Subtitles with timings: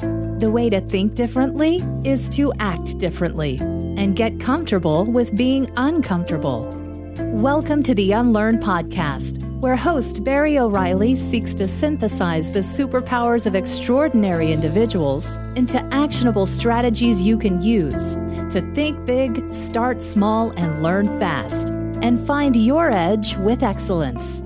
[0.00, 6.72] The way to think differently is to act differently and get comfortable with being uncomfortable.
[7.18, 13.56] Welcome to the Unlearn Podcast, where host Barry O'Reilly seeks to synthesize the superpowers of
[13.56, 18.14] extraordinary individuals into actionable strategies you can use
[18.52, 21.70] to think big, start small, and learn fast,
[22.02, 24.44] and find your edge with excellence.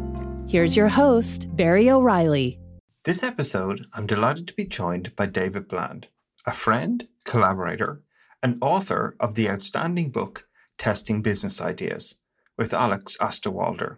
[0.49, 2.62] Here's your host, Barry O'Reilly.
[3.05, 6.07] This episode, I'm delighted to be joined by David Bland,
[6.47, 8.01] a friend, collaborator,
[8.41, 10.47] and author of the outstanding book
[10.79, 12.15] Testing Business Ideas
[12.57, 13.97] with Alex Osterwalder.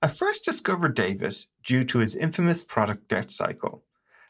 [0.00, 3.84] I first discovered David due to his infamous product debt cycle,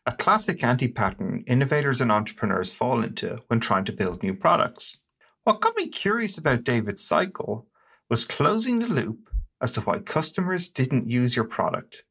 [0.05, 4.97] a classic anti pattern innovators and entrepreneurs fall into when trying to build new products.
[5.45, 7.69] What got me curious about David's cycle
[8.09, 12.03] was closing the loop as to why customers didn't use your product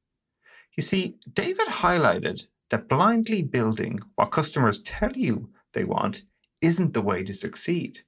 [0.78, 6.24] you see, David highlighted that blindly building what customers tell you they want
[6.62, 8.00] isn't the way to succeed.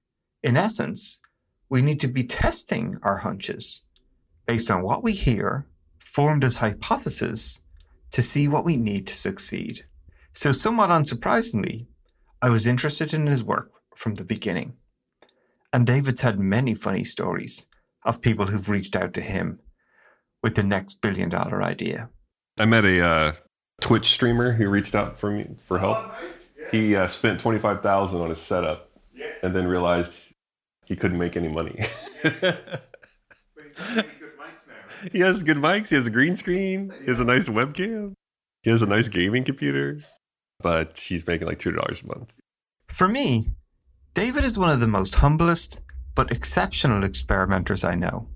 [0.41, 1.19] In essence,
[1.69, 3.81] we need to be testing our hunches
[4.45, 5.65] based on what we hear,
[5.99, 7.59] formed as hypotheses,
[8.11, 9.85] to see what we need to succeed.
[10.33, 11.87] So, somewhat unsurprisingly,
[12.41, 14.73] I was interested in his work from the beginning.
[15.71, 17.65] And David's had many funny stories
[18.05, 19.59] of people who've reached out to him
[20.43, 22.09] with the next billion dollar idea.
[22.59, 23.33] I met a uh,
[23.81, 25.97] Twitch streamer who reached out for me for help.
[25.97, 26.23] Oh, nice.
[26.57, 26.65] yeah.
[26.71, 29.27] He uh, spent twenty five thousand on his setup, yeah.
[29.41, 30.33] and then realized
[30.85, 31.85] he couldn't make any money.
[32.23, 32.55] yeah.
[35.11, 35.89] He has good mics.
[35.89, 36.93] He has a green screen.
[37.01, 38.13] He has a nice webcam.
[38.61, 39.99] He has a nice gaming computer,
[40.61, 42.39] but he's making like two dollars a month.
[42.87, 43.49] For me,
[44.13, 45.79] David is one of the most humblest
[46.15, 48.29] but exceptional experimenters I know.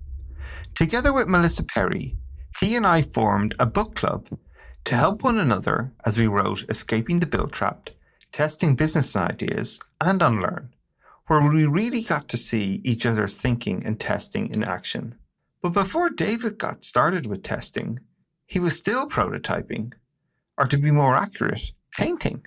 [0.74, 2.16] Together with Melissa Perri,
[2.60, 4.28] he and I formed a book club
[4.84, 7.90] to help one another as we wrote Escaping the Build Trap,
[8.32, 10.74] Testing Business Ideas, and Unlearn,
[11.28, 15.14] where we really got to see each other's thinking and testing in action.
[15.62, 18.00] But before David got started with testing,
[18.46, 19.92] he was still prototyping,
[20.56, 22.44] or to be more accurate, painting,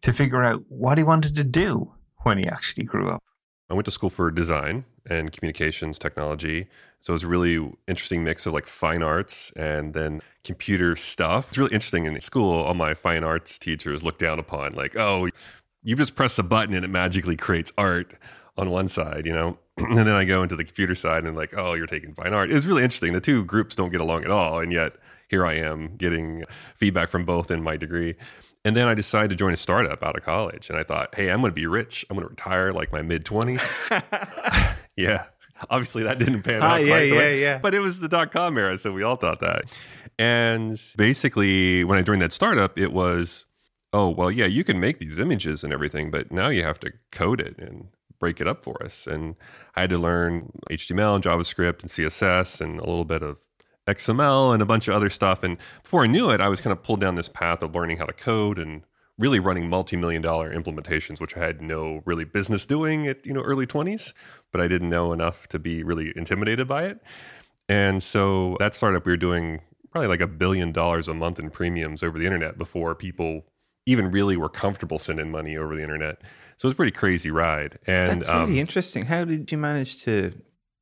[0.00, 1.92] to figure out what he wanted to do
[2.22, 3.22] when he actually grew up.
[3.70, 6.68] I went to school for design and communications technology.
[7.00, 7.56] So it was a really
[7.88, 11.48] interesting mix of like fine arts and then computer stuff.
[11.48, 12.62] It's really interesting in school.
[12.62, 15.28] All my fine arts teachers looked down upon, like, oh,
[15.82, 18.14] you just press a button and it magically creates art
[18.56, 19.58] on one side, you know?
[19.78, 22.52] and then I go into the computer side and like, oh, you're taking fine art.
[22.52, 23.12] It's really interesting.
[23.12, 24.60] The two groups don't get along at all.
[24.60, 24.96] And yet
[25.28, 26.44] here I am getting
[26.76, 28.14] feedback from both in my degree.
[28.64, 30.70] And then I decided to join a startup out of college.
[30.70, 32.04] And I thought, hey, I'm going to be rich.
[32.08, 34.76] I'm going to retire like my mid 20s.
[34.96, 35.24] yeah.
[35.70, 36.80] Obviously, that didn't pan out.
[36.80, 37.58] Uh, yeah, yeah, yeah.
[37.58, 38.76] But it was the dot com era.
[38.76, 39.64] So we all thought that.
[40.18, 43.44] And basically, when I joined that startup, it was,
[43.92, 46.92] oh, well, yeah, you can make these images and everything, but now you have to
[47.10, 47.88] code it and
[48.20, 49.06] break it up for us.
[49.06, 49.36] And
[49.74, 53.40] I had to learn HTML and JavaScript and CSS and a little bit of
[53.88, 55.42] XML and a bunch of other stuff.
[55.42, 57.96] And before I knew it, I was kind of pulled down this path of learning
[57.96, 58.82] how to code and
[59.18, 63.42] really running multi-million dollar implementations, which I had no really business doing at you know
[63.42, 64.12] early 20s,
[64.50, 66.98] but I didn't know enough to be really intimidated by it.
[67.68, 71.50] And so that startup we were doing probably like a billion dollars a month in
[71.50, 73.44] premiums over the internet before people
[73.86, 76.22] even really were comfortable sending money over the internet.
[76.56, 77.78] So it was a pretty crazy ride.
[77.86, 79.06] And that's really um, interesting.
[79.06, 80.32] How did you manage to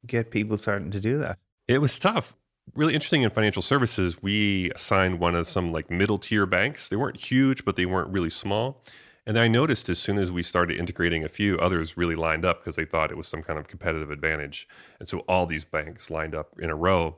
[0.06, 1.38] get people starting to do that?
[1.66, 2.34] It was tough
[2.75, 6.88] really interesting in financial services, we signed one of some like middle tier banks.
[6.88, 8.82] They weren't huge, but they weren't really small.
[9.26, 12.60] And I noticed as soon as we started integrating a few, others really lined up
[12.60, 14.66] because they thought it was some kind of competitive advantage.
[14.98, 17.16] And so all these banks lined up in a row.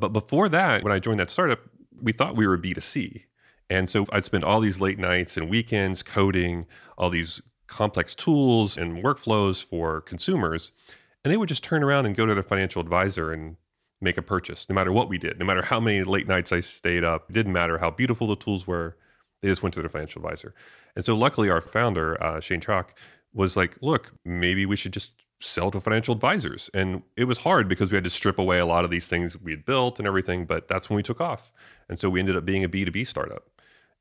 [0.00, 1.60] But before that, when I joined that startup,
[2.00, 3.24] we thought we were B2C.
[3.70, 6.66] And so I'd spend all these late nights and weekends coding
[6.98, 10.72] all these complex tools and workflows for consumers.
[11.24, 13.56] And they would just turn around and go to their financial advisor and
[14.02, 16.60] make a purchase, no matter what we did, no matter how many late nights I
[16.60, 17.30] stayed up.
[17.30, 18.96] It didn't matter how beautiful the tools were.
[19.40, 20.54] They just went to their financial advisor.
[20.94, 22.94] And so, luckily, our founder, uh, Shane Chalk,
[23.32, 26.70] was like, look, maybe we should just sell to financial advisors.
[26.74, 29.40] And it was hard because we had to strip away a lot of these things
[29.40, 31.50] we had built and everything, but that's when we took off.
[31.88, 33.48] And so we ended up being a B2B startup.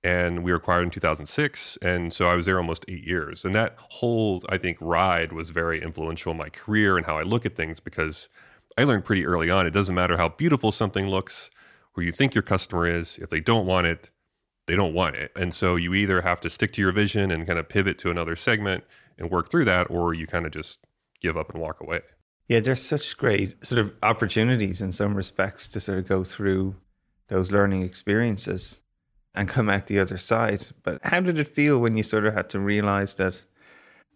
[0.04, 1.78] And we were acquired in 2006.
[1.82, 3.46] And so I was there almost eight years.
[3.46, 7.22] And that whole, I think, ride was very influential in my career and how I
[7.22, 8.28] look at things because
[8.78, 11.50] I learned pretty early on it doesn't matter how beautiful something looks,
[11.94, 13.18] who you think your customer is.
[13.18, 14.10] If they don't want it,
[14.68, 15.32] they don't want it.
[15.36, 18.12] And so you either have to stick to your vision and kind of pivot to
[18.12, 18.84] another segment
[19.18, 20.86] and work through that, or you kind of just
[21.20, 22.02] give up and walk away.
[22.48, 26.76] Yeah, there's such great sort of opportunities in some respects to sort of go through
[27.28, 28.82] those learning experiences.
[29.34, 30.68] and come out the other side.
[30.84, 33.42] But how did it feel when you sort of had to realize that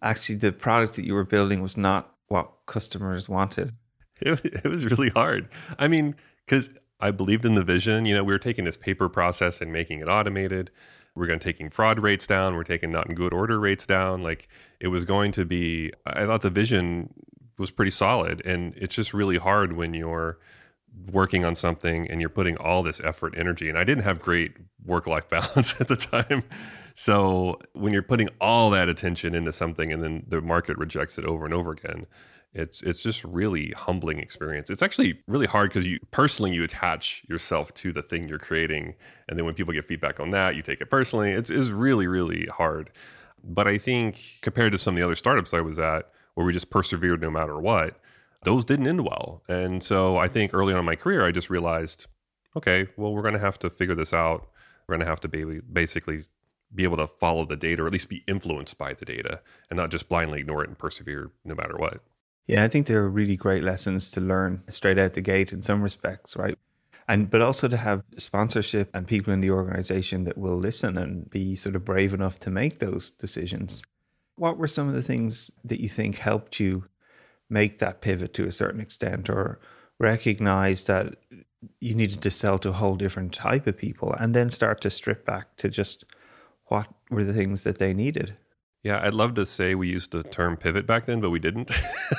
[0.01, 3.73] actually the product that you were building was not what customers wanted?
[4.21, 5.49] It, it was really hard.
[5.77, 6.15] I mean,
[6.45, 6.69] because
[6.99, 8.05] I believed in the vision.
[8.05, 10.71] You know, we were taking this paper process and making it automated.
[11.13, 12.55] We're going to taking fraud rates down.
[12.55, 14.23] We're taking not in good order rates down.
[14.23, 14.47] Like
[14.79, 15.91] it was going to be.
[16.05, 17.13] I thought the vision
[17.57, 20.37] was pretty solid, and it's just really hard when you're
[21.11, 24.55] working on something and you're putting all this effort energy and i didn't have great
[24.85, 26.41] work life balance at the time
[26.93, 31.25] so when you're putting all that attention into something and then the market rejects it
[31.25, 32.05] over and over again
[32.55, 34.69] it's it's just really humbling experience.
[34.69, 38.95] It's actually really hard because you personally you attach yourself to the thing you're creating,
[39.27, 41.31] and then when people get feedback on that, you take it personally.
[41.31, 42.91] It's is really really hard.
[43.43, 46.53] But I think compared to some of the other startups I was at, where we
[46.53, 47.99] just persevered no matter what,
[48.43, 49.43] those didn't end well.
[49.49, 52.07] And so I think early on in my career, I just realized,
[52.55, 54.47] okay, well we're going to have to figure this out.
[54.87, 56.21] We're going to have to be basically
[56.73, 59.77] be able to follow the data or at least be influenced by the data and
[59.77, 62.01] not just blindly ignore it and persevere no matter what.
[62.47, 65.81] Yeah, I think they're really great lessons to learn straight out the gate in some
[65.81, 66.57] respects, right?
[67.07, 71.29] And but also to have sponsorship and people in the organization that will listen and
[71.29, 73.83] be sort of brave enough to make those decisions.
[74.37, 76.85] What were some of the things that you think helped you
[77.49, 79.59] make that pivot to a certain extent or
[79.99, 81.15] recognize that
[81.79, 84.89] you needed to sell to a whole different type of people and then start to
[84.89, 86.05] strip back to just
[86.65, 88.35] what were the things that they needed?
[88.85, 91.71] Yeah, I'd love to say we used the term pivot back then, but we didn't.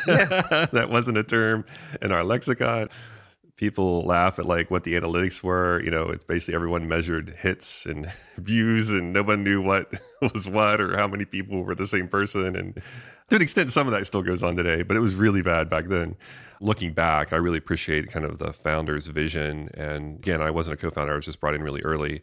[0.08, 0.66] Yeah.
[0.72, 1.64] that wasn't a term
[2.02, 2.88] in our lexicon.
[3.54, 5.80] People laugh at like what the analytics were.
[5.84, 9.92] You know, it's basically everyone measured hits and views, and no one knew what
[10.34, 12.56] was what or how many people were the same person.
[12.56, 12.74] And
[13.30, 15.70] to an extent, some of that still goes on today, but it was really bad
[15.70, 16.16] back then.
[16.60, 19.70] Looking back, I really appreciate kind of the founder's vision.
[19.74, 22.22] And again, I wasn't a co founder, I was just brought in really early.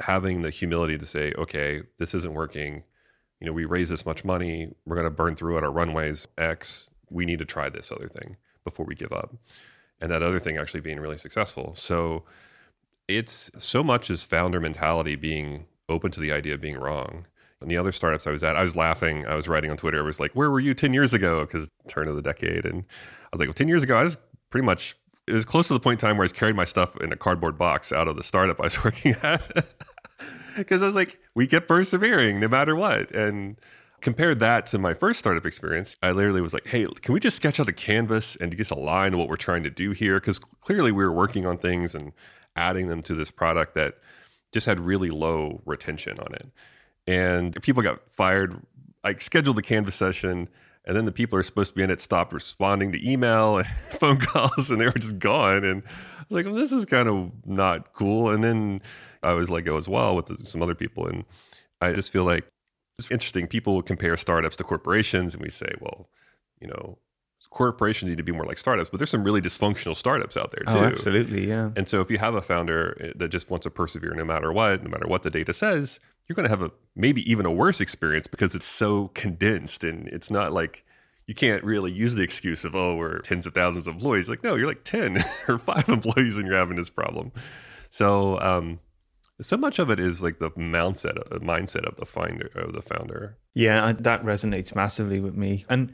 [0.00, 2.84] Having the humility to say, okay, this isn't working
[3.40, 5.64] you know, we raise this much money, we're going to burn through it.
[5.64, 6.90] Our runways X.
[7.10, 9.34] We need to try this other thing before we give up.
[10.00, 11.74] And that other thing actually being really successful.
[11.76, 12.24] So
[13.08, 17.26] it's so much as founder mentality being open to the idea of being wrong.
[17.60, 19.26] And the other startups I was at, I was laughing.
[19.26, 20.02] I was writing on Twitter.
[20.02, 21.46] I was like, where were you 10 years ago?
[21.46, 22.66] Because turn of the decade.
[22.66, 24.18] And I was like, well, 10 years ago, I was
[24.50, 24.96] pretty much,
[25.26, 27.12] it was close to the point in time where I was carrying my stuff in
[27.12, 29.66] a cardboard box out of the startup I was working at
[30.56, 33.10] because I was like, we kept persevering no matter what.
[33.12, 33.56] And
[34.00, 37.36] compared that to my first startup experience, I literally was like, hey, can we just
[37.36, 40.20] sketch out a canvas and just align what we're trying to do here?
[40.20, 42.12] Because clearly we were working on things and
[42.56, 43.94] adding them to this product that
[44.52, 46.48] just had really low retention on it.
[47.06, 48.60] And people got fired.
[49.02, 50.48] I scheduled the canvas session
[50.86, 53.66] and then the people are supposed to be in it stopped responding to email and
[53.98, 55.82] phone calls and they were just gone and
[56.28, 58.30] was like well, this is kind of not cool.
[58.30, 58.82] And then
[59.22, 61.06] i was let go as well with some other people.
[61.06, 61.24] And
[61.80, 62.44] i just feel like
[62.98, 63.48] it's interesting.
[63.48, 66.08] People compare startups to corporations and we say well
[66.60, 66.98] you know
[67.50, 70.62] corporations need to be more like startups but there's some really dysfunctional startups out there
[70.66, 70.78] oh, too.
[70.80, 71.70] oh, absolutely yeah.
[71.76, 74.52] And so if you have a founder eh, that just wants to persevere no matter
[74.52, 77.52] what no matter what the data says you're going to have a maybe even a
[77.52, 80.83] worse experience because it's so condensed and it's not like
[81.26, 84.28] you can't really use the excuse of oh we're tens of thousands of employees.
[84.28, 87.32] Like no you're like 10 or 5 employees and you're having this problem.
[87.90, 88.80] So um
[89.40, 92.82] so much of it is like the mindset uh, mindset of the finder of the
[92.82, 93.36] founder.
[93.54, 95.64] Yeah that resonates massively with me.
[95.68, 95.92] And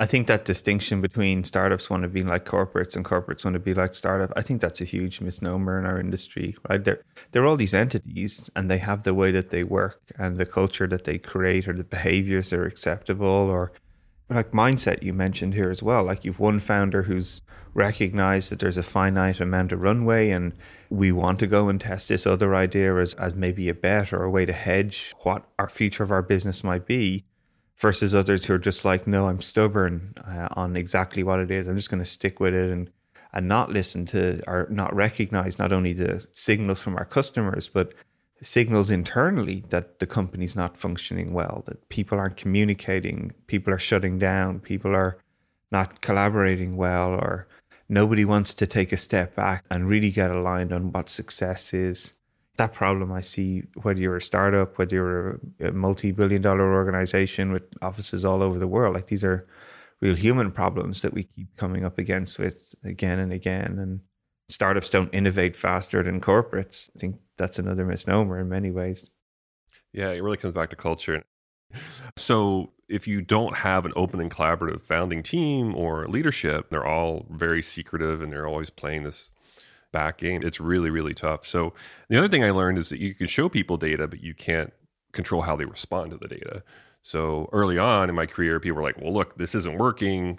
[0.00, 3.60] I think that distinction between startups want to be like corporates and corporates want to
[3.60, 6.82] be like startup, I think that's a huge misnomer in our industry, right?
[6.82, 10.46] They're, they're all these entities and they have the way that they work and the
[10.46, 13.72] culture that they create or the behaviors that are acceptable or
[14.30, 16.04] like mindset you mentioned here as well.
[16.04, 17.42] Like you've one founder who's
[17.74, 20.52] recognized that there's a finite amount of runway and
[20.90, 24.24] we want to go and test this other idea as, as maybe a bet or
[24.24, 27.24] a way to hedge what our future of our business might be
[27.76, 31.68] versus others who are just like, no, I'm stubborn uh, on exactly what it is.
[31.68, 32.90] I'm just going to stick with it and
[33.32, 37.92] and not listen to or not recognize not only the signals from our customers, but
[38.40, 44.18] signals internally that the company's not functioning well, that people aren't communicating, people are shutting
[44.18, 45.18] down, people are
[45.70, 47.46] not collaborating well, or
[47.88, 52.12] nobody wants to take a step back and really get aligned on what success is
[52.58, 57.62] that problem I see whether you're a startup, whether you're a multi-billion dollar organization with
[57.80, 58.94] offices all over the world.
[58.94, 59.46] Like these are
[60.00, 63.78] real human problems that we keep coming up against with again and again.
[63.78, 64.00] And
[64.48, 66.90] startups don't innovate faster than corporates.
[66.96, 69.12] I think that's another misnomer in many ways.
[69.92, 71.24] Yeah, it really comes back to culture.
[72.16, 77.26] So if you don't have an open and collaborative founding team or leadership, they're all
[77.30, 79.30] very secretive and they're always playing this
[79.92, 80.42] back game.
[80.42, 81.46] It's really, really tough.
[81.46, 81.74] So
[82.08, 84.72] the other thing I learned is that you can show people data, but you can't
[85.12, 86.62] control how they respond to the data.
[87.02, 90.38] So early on in my career, people were like, well, look, this isn't working.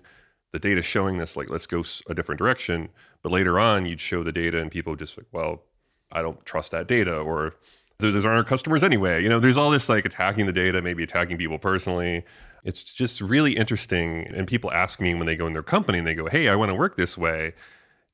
[0.51, 2.89] The data's showing this, like, let's go a different direction.
[3.21, 5.63] But later on, you'd show the data and people just like, well,
[6.11, 7.55] I don't trust that data or
[7.99, 9.21] those aren't our customers anyway.
[9.21, 12.23] You know, there's all this like attacking the data, maybe attacking people personally.
[12.63, 14.27] It's just really interesting.
[14.33, 16.55] And people ask me when they go in their company and they go, Hey, I
[16.55, 17.53] want to work this way.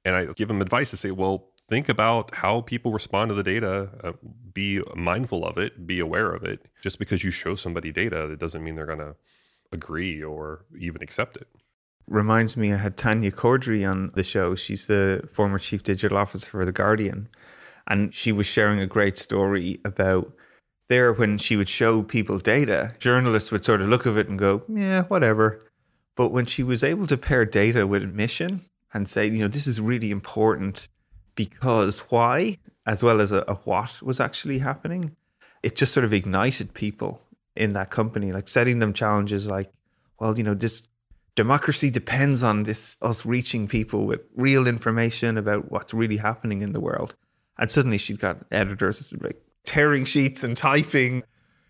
[0.03, 3.43] And I give them advice to say, Well, think about how people respond to the
[3.43, 3.89] data.
[4.03, 4.13] Uh,
[4.53, 6.65] be mindful of it, be aware of it.
[6.81, 9.15] Just because you show somebody data, that doesn't mean they're going to
[9.71, 11.47] agree or even accept it.
[12.07, 14.55] Reminds me, I had Tanya Cordrey on the show.
[14.55, 17.29] She's the former chief digital officer for The Guardian.
[17.87, 20.31] And she was sharing a great story about
[20.87, 24.37] there when she would show people data, journalists would sort of look at it and
[24.37, 25.59] go, yeah, whatever.
[26.15, 28.61] But when she was able to pair data with mission
[28.93, 30.87] and say, you know, this is really important
[31.35, 35.15] because why, as well as a, a what was actually happening,
[35.63, 37.21] it just sort of ignited people
[37.55, 39.71] in that company, like setting them challenges like,
[40.19, 40.87] well, you know, this
[41.35, 46.71] democracy depends on this us reaching people with real information about what's really happening in
[46.71, 47.15] the world.
[47.57, 51.23] And suddenly she's got editors like tearing sheets and typing.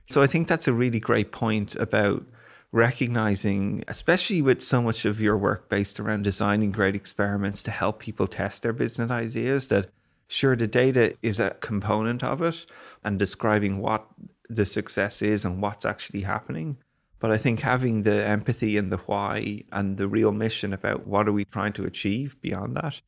[0.10, 2.26] So I think that's a really great point about
[2.72, 8.00] recognizing, especially with so much of your work based around designing great experiments to help
[8.00, 9.90] people test their business ideas, that
[10.28, 12.66] sure, the data is a component of it
[13.04, 14.06] and describing what
[14.50, 16.78] the success is and what's actually happening.
[17.20, 21.28] But I think having the empathy and the why and the real mission about what
[21.28, 23.02] are we trying to achieve beyond that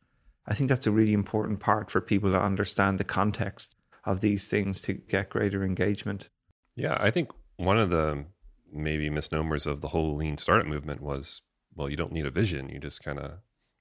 [0.47, 3.75] I think that's a really important part for people to understand the context
[4.05, 6.29] of these things to get greater engagement.
[6.75, 8.25] Yeah, I think one of the
[8.71, 11.41] maybe misnomers of the whole lean startup movement was
[11.75, 12.69] well, you don't need a vision.
[12.69, 13.33] You just kind of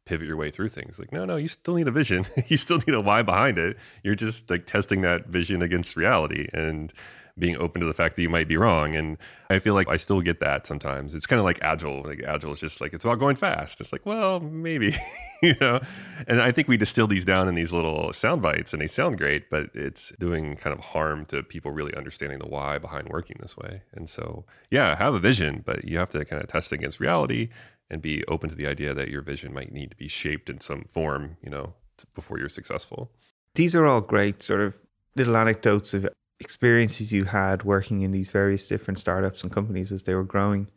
[0.05, 0.99] pivot your way through things.
[0.99, 2.27] Like, no, no, you still need a vision.
[2.47, 3.79] you still need a why behind it.
[4.05, 6.49] You're just like testing that vision against reality.
[6.53, 6.93] And
[7.39, 8.95] being open to the fact that you might be wrong.
[8.95, 9.19] And
[9.51, 11.15] I feel like I still get that sometimes.
[11.15, 12.03] It's kind of like agile.
[12.03, 13.81] Like agile is just like it's about going fast.
[13.81, 14.97] It's like, well, maybe,
[15.43, 15.81] you know.
[16.27, 19.19] And I think we distill these down in these little sound bites, and they sound
[19.19, 23.37] great, but it's doing kind of harm to people really understanding the why behind working
[23.41, 23.83] this way.
[23.93, 27.51] And so, yeah, have a vision, but you have to kind of test against reality
[27.91, 30.61] and be open to the idea that your vision might need to be shaped in
[30.61, 31.75] some form, you know,
[32.15, 33.13] before you're successful.
[33.55, 34.79] These are all great sort of
[35.15, 36.09] little anecdotes of
[36.41, 40.69] experiences you had working in these various different startups and companies as they were growing.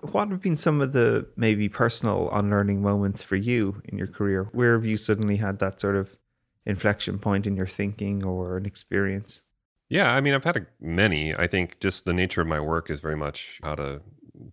[0.00, 4.48] What have been some of the maybe personal unlearning moments for you in your career?
[4.52, 6.16] Where have you suddenly had that sort of
[6.64, 9.42] inflection point in your thinking or an experience?
[9.88, 11.34] Yeah, I mean, I've had a, many.
[11.34, 14.02] I think just the nature of my work is very much how to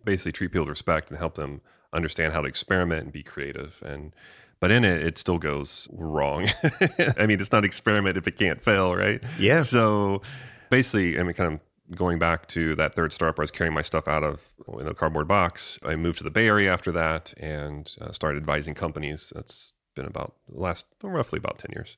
[0.04, 1.62] basically treat people with respect and help them
[1.94, 3.84] understand how to experiment and be creative.
[3.86, 4.16] And
[4.60, 6.50] but in it, it still goes wrong.
[7.18, 9.22] I mean, it's not experiment if it can't fail, right?
[9.40, 9.62] Yeah.
[9.62, 10.22] So
[10.70, 11.60] basically, I mean, kind of
[11.96, 14.88] going back to that third startup where I was carrying my stuff out of in
[14.88, 18.74] a cardboard box, I moved to the Bay Area after that and uh, started advising
[18.74, 19.32] companies.
[19.36, 21.96] That's been about last roughly about 10 years.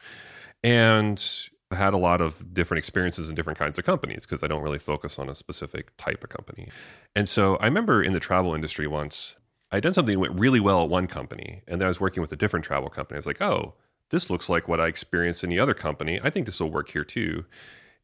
[0.63, 1.23] And
[1.71, 4.61] I had a lot of different experiences in different kinds of companies because I don't
[4.61, 6.69] really focus on a specific type of company.
[7.15, 9.35] And so I remember in the travel industry once,
[9.71, 12.21] I done something that went really well at one company, and then I was working
[12.21, 13.17] with a different travel company.
[13.17, 13.73] I was like, oh,
[14.09, 16.19] this looks like what I experienced in the other company.
[16.23, 17.45] I think this will work here too.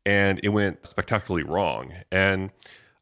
[0.06, 1.94] And it went spectacularly wrong.
[2.12, 2.52] And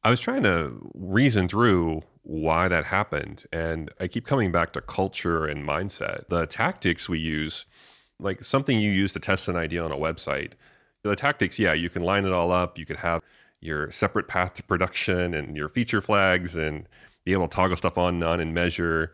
[0.04, 3.46] I was trying to reason through why that happened.
[3.52, 6.30] And I keep coming back to culture and mindset.
[6.30, 7.66] The tactics we use,
[8.20, 10.52] like something you use to test an idea on a website,
[11.04, 12.78] the tactics, yeah, you can line it all up.
[12.78, 13.24] You could have
[13.60, 16.88] your separate path to production and your feature flags and
[17.26, 19.14] be able to toggle stuff on, none, and measure.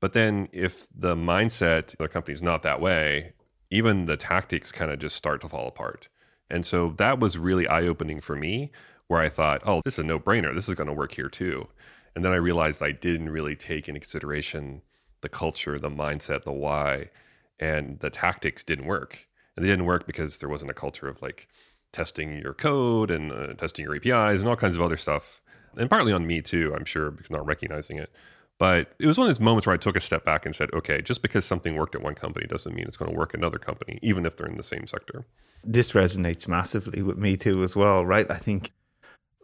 [0.00, 3.32] But then if the mindset of the company is not that way,
[3.70, 6.08] even the tactics kind of just start to fall apart.
[6.50, 8.70] And so that was really eye opening for me,
[9.06, 10.54] where I thought, oh, this is a no brainer.
[10.54, 11.68] This is going to work here too.
[12.14, 14.82] And then I realized I didn't really take into consideration
[15.20, 17.10] the culture, the mindset, the why,
[17.58, 19.26] and the tactics didn't work.
[19.56, 21.48] And they didn't work because there wasn't a culture of like
[21.92, 25.40] testing your code and uh, testing your APIs and all kinds of other stuff
[25.76, 28.10] and partly on me too, I'm sure, because not recognizing it.
[28.58, 30.70] But it was one of those moments where I took a step back and said,
[30.72, 33.38] okay, just because something worked at one company doesn't mean it's going to work at
[33.38, 35.26] another company, even if they're in the same sector.
[35.62, 38.28] This resonates massively with me too, as well, right?
[38.28, 38.72] I think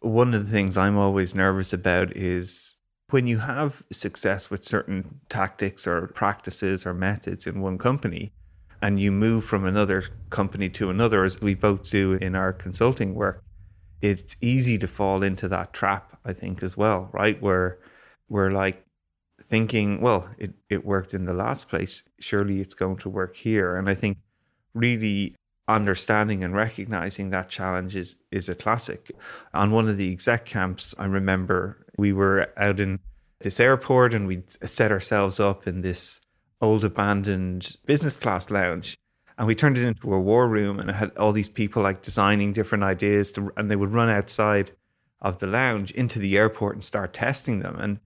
[0.00, 2.76] one of the things I'm always nervous about is
[3.11, 8.33] when you have success with certain tactics or practices or methods in one company
[8.83, 13.14] and you move from another company to another, as we both do in our consulting
[13.14, 13.43] work,
[14.04, 17.40] it's easy to fall into that trap, I think, as well, right?
[17.40, 17.78] Where
[18.28, 18.84] we're like
[19.42, 22.02] thinking, well, it, it worked in the last place.
[22.18, 23.76] Surely it's going to work here.
[23.76, 24.18] And I think
[24.75, 25.34] really
[25.66, 29.11] understanding and recognizing that challenge is, is a classic.
[29.54, 32.99] On one of the exec camps, I remember we were out in
[33.40, 36.20] this airport and we'd set ourselves up in this
[36.61, 38.96] old abandoned business class lounge
[39.36, 42.02] and we turned it into a war room and it had all these people like
[42.02, 44.70] designing different ideas to, and they would run outside
[45.20, 47.98] of the lounge into the airport and start testing them and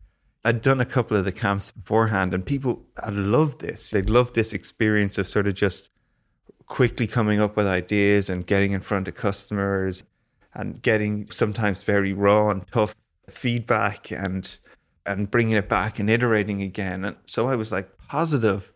[0.44, 3.90] I'd done a couple of the camps beforehand and people had loved this.
[3.90, 5.90] They'd loved this experience of sort of just
[6.66, 10.04] quickly coming up with ideas and getting in front of customers
[10.54, 12.94] and getting sometimes very raw and tough
[13.28, 14.58] feedback and
[15.04, 17.04] and bringing it back and iterating again.
[17.04, 18.73] And so I was like positive,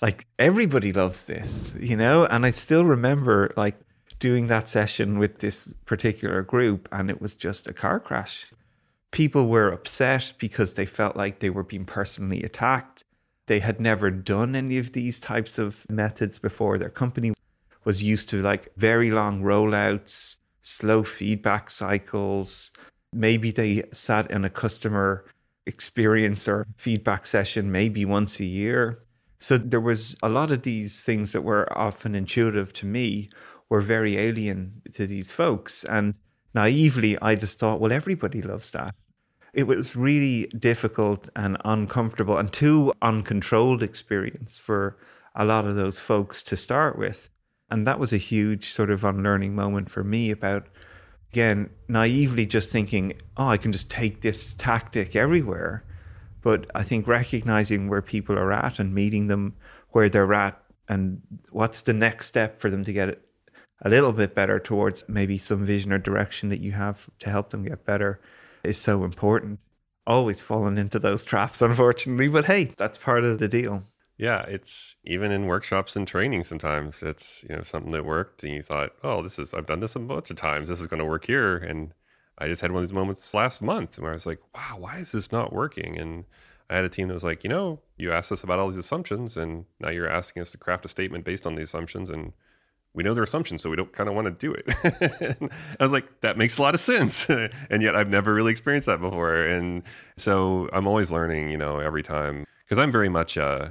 [0.00, 2.26] like everybody loves this, you know.
[2.26, 3.76] And I still remember like
[4.18, 8.46] doing that session with this particular group, and it was just a car crash.
[9.10, 13.04] People were upset because they felt like they were being personally attacked.
[13.46, 16.78] They had never done any of these types of methods before.
[16.78, 17.32] Their company
[17.84, 22.70] was used to like very long rollouts, slow feedback cycles.
[23.12, 25.24] Maybe they sat in a customer
[25.66, 29.02] experience or feedback session maybe once a year.
[29.40, 33.30] So there was a lot of these things that were often intuitive to me
[33.70, 35.82] were very alien to these folks.
[35.84, 36.14] And
[36.54, 38.94] naively, I just thought, well, everybody loves that.
[39.54, 44.98] It was really difficult and uncomfortable and too uncontrolled experience for
[45.34, 47.30] a lot of those folks to start with.
[47.70, 50.66] And that was a huge sort of unlearning moment for me about,
[51.32, 55.84] again, naively just thinking, oh, I can just take this tactic everywhere.
[56.42, 59.54] But I think recognizing where people are at and meeting them
[59.90, 61.20] where they're at and
[61.50, 63.20] what's the next step for them to get
[63.82, 67.50] a little bit better towards maybe some vision or direction that you have to help
[67.50, 68.20] them get better
[68.62, 69.58] is so important.
[70.06, 73.82] Always falling into those traps, unfortunately, but hey, that's part of the deal.
[74.16, 78.52] Yeah, it's even in workshops and training sometimes it's, you know, something that worked and
[78.52, 80.68] you thought, "Oh, this is I've done this a bunch of times.
[80.68, 81.94] This is going to work here." And
[82.40, 84.98] I just had one of these moments last month where I was like, "Wow, why
[84.98, 86.24] is this not working?" And
[86.68, 88.76] I had a team that was like, "You know, you asked us about all these
[88.76, 92.32] assumptions and now you're asking us to craft a statement based on these assumptions and
[92.92, 95.52] we know they're assumptions, so we don't kind of want to do it.
[95.78, 97.28] I was like, that makes a lot of sense.
[97.70, 99.44] and yet I've never really experienced that before.
[99.44, 99.84] And
[100.16, 103.70] so I'm always learning, you know, every time because I'm very much uh,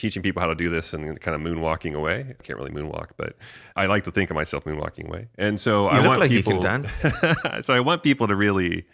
[0.00, 2.26] teaching people how to do this and kind of moonwalking away.
[2.30, 3.36] I can't really moonwalk, but
[3.76, 5.28] I like to think of myself moonwalking away.
[5.36, 6.62] And so You I want like you people,
[7.62, 8.86] so I want people to really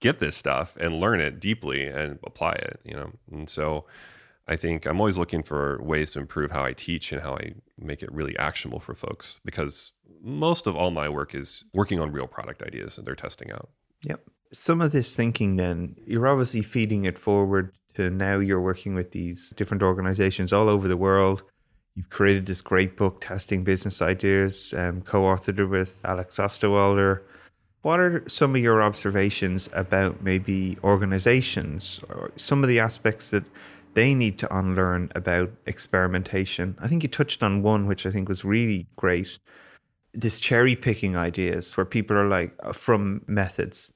[0.00, 3.12] get this stuff and learn it deeply and apply it, you know.
[3.32, 3.86] And so
[4.46, 7.54] I think I'm always looking for ways to improve how I teach and how I
[7.78, 9.92] make it really actionable for folks because
[10.22, 13.70] most of all my work is working on real product ideas that they're testing out.
[14.04, 14.20] Yep.
[14.52, 19.12] Some of this thinking, then, you're obviously feeding it forward to now you're working with
[19.12, 21.42] these different organizations all over the world.
[21.94, 27.22] You've created this great book, Testing Business Ideas, um, co authored it with Alex Osterwalder.
[27.82, 33.44] What are some of your observations about maybe organizations or some of the aspects that
[33.94, 36.76] they need to unlearn about experimentation?
[36.78, 39.38] I think you touched on one, which I think was really great
[40.12, 43.92] this cherry picking ideas where people are like uh, from methods.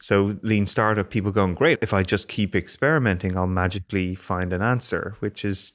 [0.00, 4.62] So lean startup people going, great, if I just keep experimenting, I'll magically find an
[4.62, 5.72] answer, which is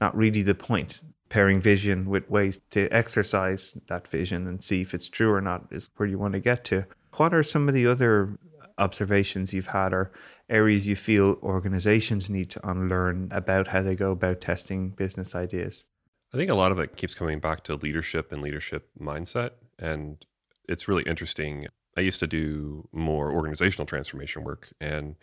[0.00, 1.00] not really the point.
[1.30, 5.66] Pairing vision with ways to exercise that vision and see if it's true or not
[5.70, 6.84] is where you want to get to.
[7.14, 8.38] What are some of the other
[8.78, 10.12] observations you've had or
[10.50, 15.86] areas you feel organizations need to unlearn about how they go about testing business ideas?
[16.32, 19.52] I think a lot of it keeps coming back to leadership and leadership mindset.
[19.78, 20.24] And
[20.68, 21.68] it's really interesting.
[21.96, 25.16] I used to do more organizational transformation work, and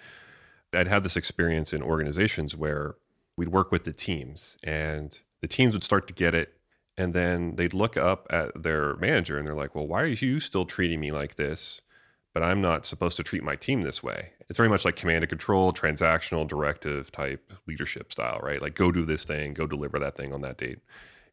[0.73, 2.95] I'd have this experience in organizations where
[3.35, 6.53] we'd work with the teams, and the teams would start to get it.
[6.97, 10.39] And then they'd look up at their manager and they're like, Well, why are you
[10.39, 11.81] still treating me like this?
[12.33, 14.31] But I'm not supposed to treat my team this way.
[14.49, 18.61] It's very much like command and control, transactional, directive type leadership style, right?
[18.61, 20.79] Like, go do this thing, go deliver that thing on that date.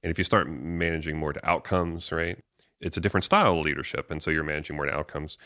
[0.03, 2.43] And if you start managing more to outcomes, right,
[2.81, 4.11] it's a different style of leadership.
[4.11, 5.39] And so you're managing more outcomes.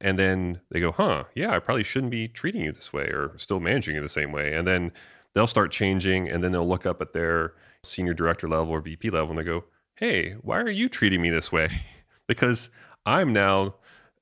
[0.00, 3.32] And then they go, huh, yeah, I probably shouldn't be treating you this way or
[3.36, 4.54] still managing you the same way.
[4.54, 4.92] And then
[5.34, 9.10] they'll start changing and then they'll look up at their senior director level or VP
[9.10, 9.64] level and they go,
[9.96, 11.68] hey, why are you treating me this way?
[12.26, 12.70] because
[13.04, 13.74] I'm now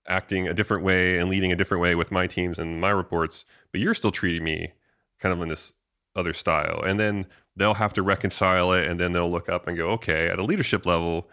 [0.09, 3.44] acting a different way and leading a different way with my teams and my reports,
[3.72, 4.72] but you're still treating me
[5.20, 5.72] kind of in this
[6.14, 6.83] other style.
[6.87, 7.26] And then
[7.57, 10.44] they'll have to reconcile it and then they'll look up and go, okay, at a
[10.44, 11.29] leadership level,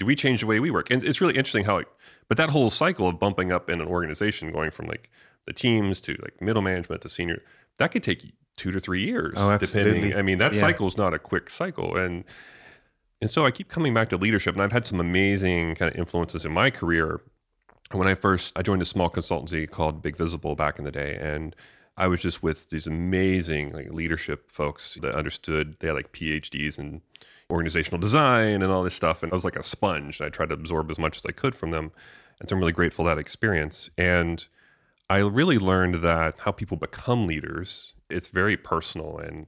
[0.00, 0.90] do we change the way we work?
[0.90, 1.86] And it's really interesting how it,
[2.26, 5.10] but that whole cycle of bumping up in an organization, going from like
[5.44, 7.42] the teams to like middle management to senior,
[7.78, 8.24] that could take
[8.56, 9.34] two to three years.
[9.36, 9.92] Oh, absolutely.
[9.92, 10.18] Depending.
[10.18, 10.60] I mean, that Yeah.
[10.60, 11.96] cycle is not a quick cycle.
[11.96, 12.24] And
[13.20, 15.98] And so I keep coming back to leadership, and I've had some amazing kind of
[15.98, 17.20] influences in my career.
[17.92, 21.18] When I first I joined a small consultancy called Big Visible back in the day,
[21.20, 21.54] and
[21.98, 25.76] I was just with these amazing like leadership folks that understood.
[25.80, 27.02] They had like PhDs in
[27.50, 30.20] organizational design and all this stuff, and I was like a sponge.
[30.20, 31.92] I tried to absorb as much as I could from them,
[32.38, 33.90] and so I'm really grateful that experience.
[33.98, 34.46] And
[35.10, 39.46] I really learned that how people become leaders, it's very personal and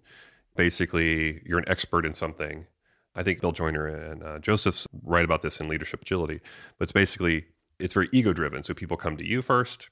[0.57, 2.67] basically you're an expert in something.
[3.15, 6.41] I think Bill Joiner and uh, Josephs write about this in Leadership Agility,
[6.79, 7.45] but it's basically
[7.79, 8.65] it's very ego driven.
[8.65, 9.89] So people come to you first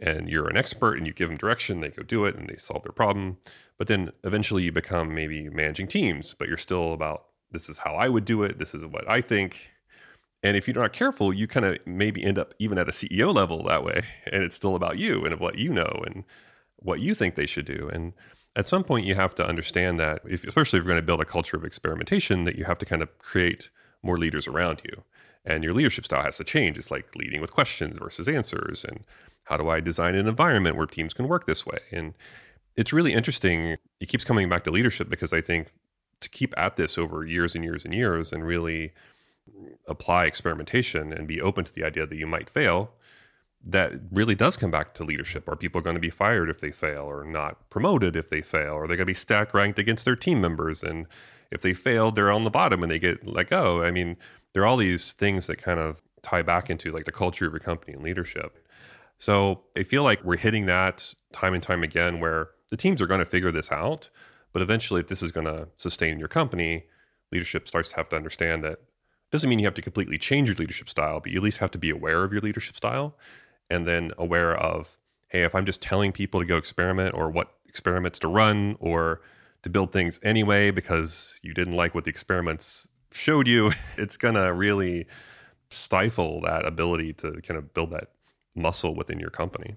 [0.00, 2.56] and you're an expert and you give them direction, they go do it and they
[2.56, 3.38] solve their problem.
[3.78, 7.94] But then eventually you become maybe managing teams, but you're still about this is how
[7.94, 9.70] I would do it, this is what I think.
[10.42, 13.34] And if you're not careful, you kind of maybe end up even at a CEO
[13.34, 14.02] level that way.
[14.30, 16.24] And it's still about you and what you know and
[16.76, 17.88] what you think they should do.
[17.90, 18.12] And
[18.54, 21.20] at some point, you have to understand that, if, especially if you're going to build
[21.20, 23.70] a culture of experimentation, that you have to kind of create
[24.02, 25.02] more leaders around you.
[25.46, 26.76] And your leadership style has to change.
[26.78, 28.84] It's like leading with questions versus answers.
[28.84, 29.04] And
[29.44, 31.78] how do I design an environment where teams can work this way?
[31.90, 32.14] And
[32.76, 33.76] it's really interesting.
[34.00, 35.72] It keeps coming back to leadership because I think
[36.20, 38.92] to keep at this over years and years and years and really
[39.86, 42.92] apply experimentation and be open to the idea that you might fail,
[43.66, 45.48] that really does come back to leadership.
[45.48, 48.76] Are people going to be fired if they fail or not promoted if they fail?
[48.76, 50.82] Are they going to be stack ranked against their team members?
[50.82, 51.06] And
[51.50, 53.82] if they fail, they're on the bottom and they get let go.
[53.82, 54.16] I mean,
[54.52, 57.52] there are all these things that kind of tie back into like the culture of
[57.52, 58.58] your company and leadership.
[59.18, 63.06] So I feel like we're hitting that time and time again where the teams are
[63.06, 64.10] going to figure this out.
[64.54, 66.84] But eventually, if this is going to sustain your company,
[67.32, 68.78] leadership starts to have to understand that
[69.30, 71.72] doesn't mean you have to completely change your leadership style, but you at least have
[71.72, 73.16] to be aware of your leadership style
[73.68, 77.52] and then aware of, hey, if I'm just telling people to go experiment or what
[77.66, 79.22] experiments to run or
[79.62, 84.36] to build things anyway because you didn't like what the experiments showed you, it's going
[84.36, 85.06] to really
[85.68, 88.12] stifle that ability to kind of build that
[88.54, 89.74] muscle within your company.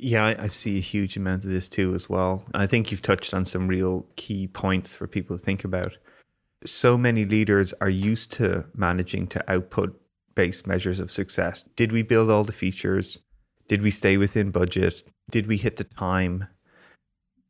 [0.00, 2.46] Yeah, I see a huge amount of this too as well.
[2.54, 5.96] I think you've touched on some real key points for people to think about
[6.64, 10.00] so many leaders are used to managing to output
[10.34, 11.64] based measures of success.
[11.76, 13.18] Did we build all the features?
[13.68, 15.02] Did we stay within budget?
[15.30, 16.48] Did we hit the time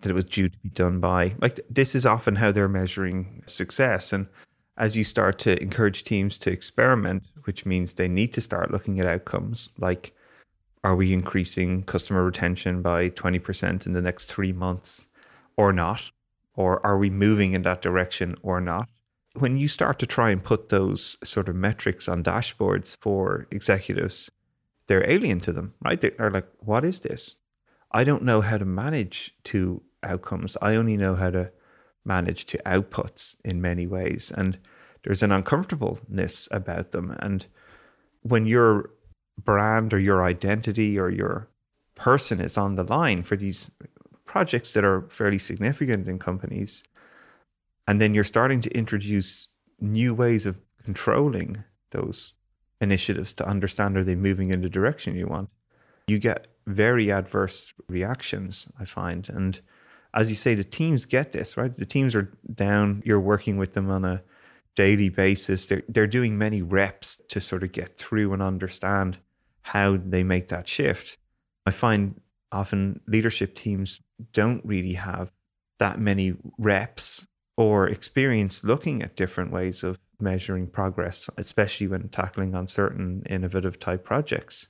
[0.00, 1.34] that it was due to be done by?
[1.40, 4.12] Like, this is often how they're measuring success.
[4.12, 4.26] And
[4.76, 9.00] as you start to encourage teams to experiment, which means they need to start looking
[9.00, 10.14] at outcomes like,
[10.84, 15.08] are we increasing customer retention by 20% in the next three months
[15.56, 16.10] or not?
[16.54, 18.88] Or are we moving in that direction or not?
[19.40, 24.30] when you start to try and put those sort of metrics on dashboards for executives,
[24.86, 26.00] they're alien to them, right?
[26.00, 27.36] They're like, what is this?
[27.92, 30.56] I don't know how to manage to outcomes.
[30.60, 31.50] I only know how to
[32.04, 34.32] manage to outputs in many ways.
[34.34, 34.58] And
[35.02, 37.16] there's an uncomfortableness about them.
[37.20, 37.46] And
[38.22, 38.90] when your
[39.44, 41.48] brand or your identity or your
[41.94, 43.70] person is on the line for these
[44.24, 46.82] projects that are fairly significant in companies,
[47.86, 49.48] and then you're starting to introduce
[49.80, 52.32] new ways of controlling those
[52.80, 55.48] initiatives to understand are they moving in the direction you want.
[56.06, 59.28] You get very adverse reactions, I find.
[59.28, 59.60] And
[60.14, 61.74] as you say, the teams get this, right?
[61.74, 64.22] The teams are down, you're working with them on a
[64.74, 65.66] daily basis.
[65.66, 69.18] They're, they're doing many reps to sort of get through and understand
[69.68, 71.18] how they make that shift.
[71.66, 72.18] I find
[72.50, 74.00] often leadership teams
[74.32, 75.30] don't really have
[75.78, 77.26] that many reps
[77.58, 83.78] or experience looking at different ways of measuring progress, especially when tackling on certain innovative
[83.78, 84.68] type projects.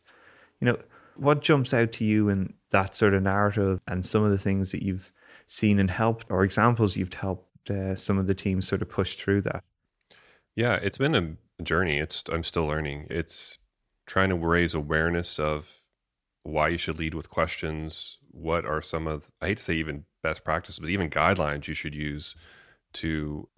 [0.60, 0.78] You know,
[1.14, 4.72] what jumps out to you in that sort of narrative and some of the things
[4.72, 5.12] that you've
[5.46, 9.16] seen and helped or examples you've helped uh, some of the teams sort of push
[9.16, 9.62] through that?
[10.56, 11.98] Yeah, it's been a journey.
[11.98, 13.06] It's I'm still learning.
[13.10, 13.58] It's
[14.08, 15.84] trying to raise awareness of
[16.42, 18.18] why you should lead with questions.
[18.30, 21.74] What are some of I hate to say even best practices, but even guidelines you
[21.74, 22.34] should use
[22.94, 23.48] to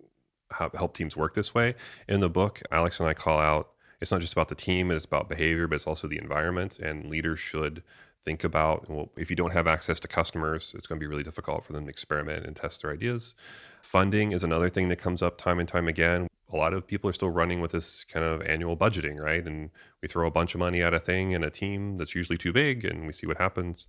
[0.53, 1.77] help teams work this way.
[2.09, 4.97] In the book, Alex and I call out it's not just about the team and
[4.97, 6.79] it's about behavior, but it's also the environment.
[6.79, 7.83] And leaders should
[8.25, 11.23] think about well, if you don't have access to customers, it's going to be really
[11.23, 13.35] difficult for them to experiment and test their ideas.
[13.83, 16.27] Funding is another thing that comes up time and time again.
[16.53, 19.47] A lot of people are still running with this kind of annual budgeting, right?
[19.47, 19.71] And
[20.03, 22.53] we throw a bunch of money at a thing and a team that's usually too
[22.53, 23.87] big and we see what happens.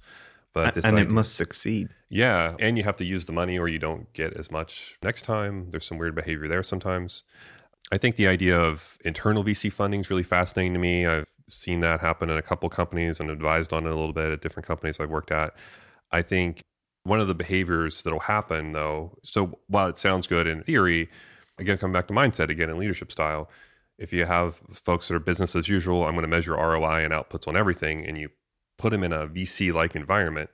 [0.54, 1.89] But and idea, it must succeed.
[2.10, 5.21] Yeah, and you have to use the money, or you don't get as much next
[5.21, 5.67] time.
[5.71, 7.24] There's some weird behavior there sometimes.
[7.91, 11.06] I think the idea of internal VC funding is really fascinating to me.
[11.06, 14.32] I've seen that happen in a couple companies and advised on it a little bit
[14.32, 15.54] at different companies I've worked at.
[16.12, 16.63] I think
[17.04, 21.10] one of the behaviors that'll happen though, so while it sounds good in theory,
[21.62, 23.50] again, come back to mindset again and leadership style.
[23.97, 27.13] If you have folks that are business as usual, I'm going to measure ROI and
[27.13, 28.30] outputs on everything, and you
[28.78, 30.50] put them in a VC like environment,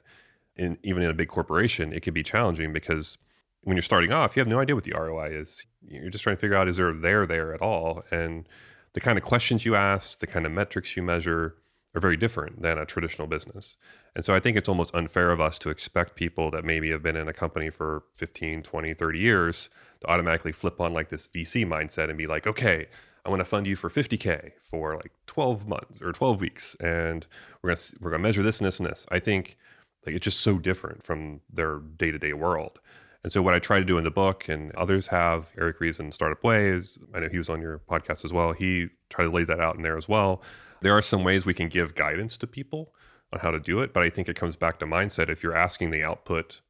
[0.55, 3.17] in, even in a big corporation, it can be challenging because
[3.61, 5.65] when you're starting off, you have no idea what the ROI is.
[5.87, 8.47] You're just trying to figure out is there there there at all, and
[8.93, 11.55] the kind of questions you ask, the kind of metrics you measure
[11.97, 13.75] are very different than a traditional business.
[14.15, 17.03] And so I think it's almost unfair of us to expect people that maybe have
[17.03, 19.69] been in a company for 15, 20, 30 years
[20.01, 22.87] to automatically flip on like this VC mindset and be like, okay,
[23.25, 27.27] I want to fund you for 50k for like 12 months or 12 weeks, and
[27.61, 29.05] we're gonna we're gonna measure this and this and this.
[29.11, 29.57] I think
[30.05, 32.79] like it's just so different from their day to day world.
[33.23, 35.99] And so what I try to do in the book, and others have, Eric Ries
[36.11, 38.53] Startup Ways, I know he was on your podcast as well.
[38.53, 40.41] He tried to lay that out in there as well.
[40.81, 42.93] There are some ways we can give guidance to people
[43.33, 45.29] on how to do it, but I think it comes back to mindset.
[45.29, 46.61] If you're asking the output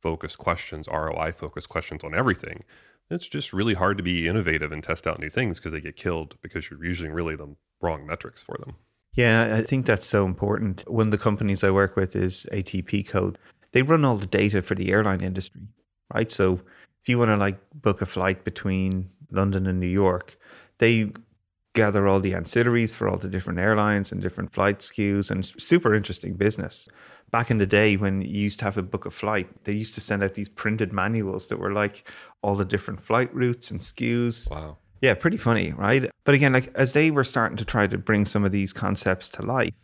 [0.00, 2.64] focused questions, ROI focused questions on everything,
[3.10, 5.96] it's just really hard to be innovative and test out new things because they get
[5.96, 8.76] killed because you're using really the wrong metrics for them.
[9.14, 10.84] Yeah, I think that's so important.
[10.90, 13.36] One of the companies I work with is ATPCO.
[13.72, 15.62] They run all the data for the airline industry,
[16.12, 16.30] right?
[16.30, 16.60] So
[17.02, 20.36] if you want to like book a flight between London and New York,
[20.78, 21.12] they
[21.74, 25.94] gather all the ancillaries for all the different airlines and different flight SKUs and super
[25.94, 26.88] interesting business.
[27.30, 29.94] Back in the day when you used to have a book a flight, they used
[29.94, 32.08] to send out these printed manuals that were like
[32.42, 34.50] all the different flight routes and SKUs.
[34.50, 34.78] Wow.
[35.00, 36.10] Yeah, pretty funny, right?
[36.24, 39.28] But again, like as they were starting to try to bring some of these concepts
[39.30, 39.74] to life,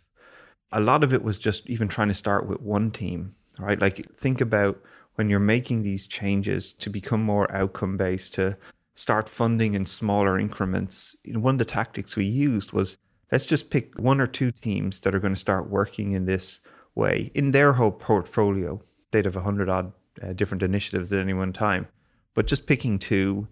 [0.72, 3.80] a lot of it was just even trying to start with one team, right?
[3.80, 4.80] Like think about
[5.16, 8.56] when you're making these changes to become more outcome based to
[9.00, 11.16] start funding in smaller increments.
[11.24, 12.98] One of the tactics we used was
[13.32, 16.60] let's just pick one or two teams that are going to start working in this
[16.94, 18.82] way in their whole portfolio.
[19.10, 21.88] They'd have a hundred odd uh, different initiatives at any one time,
[22.34, 23.48] but just picking two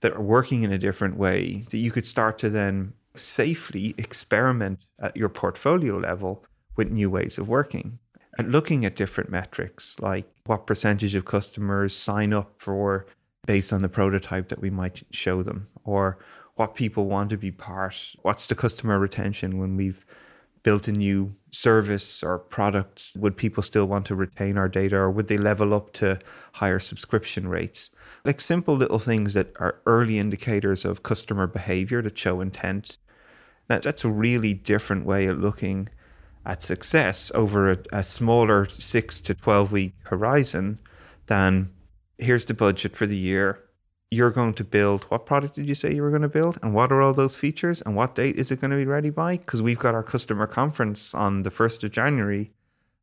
[0.00, 4.80] that are working in a different way that you could start to then safely experiment
[4.98, 6.44] at your portfolio level
[6.76, 7.98] with new ways of working
[8.36, 13.06] and looking at different metrics like what percentage of customers sign up for
[13.46, 16.18] based on the prototype that we might show them or
[16.54, 20.04] what people want to be part what's the customer retention when we've
[20.62, 23.10] built a new service or product?
[23.16, 26.18] Would people still want to retain our data or would they level up to
[26.52, 27.90] higher subscription rates?
[28.24, 32.98] Like simple little things that are early indicators of customer behavior that show intent.
[33.68, 35.88] Now that's a really different way of looking
[36.44, 40.80] at success over a, a smaller 6 to 12 week horizon
[41.26, 41.70] than
[42.22, 43.60] here's the budget for the year.
[44.10, 46.58] You're going to build what product did you say you were going to build?
[46.62, 47.82] And what are all those features?
[47.82, 49.38] And what date is it going to be ready by?
[49.38, 52.52] Because we've got our customer conference on the 1st of January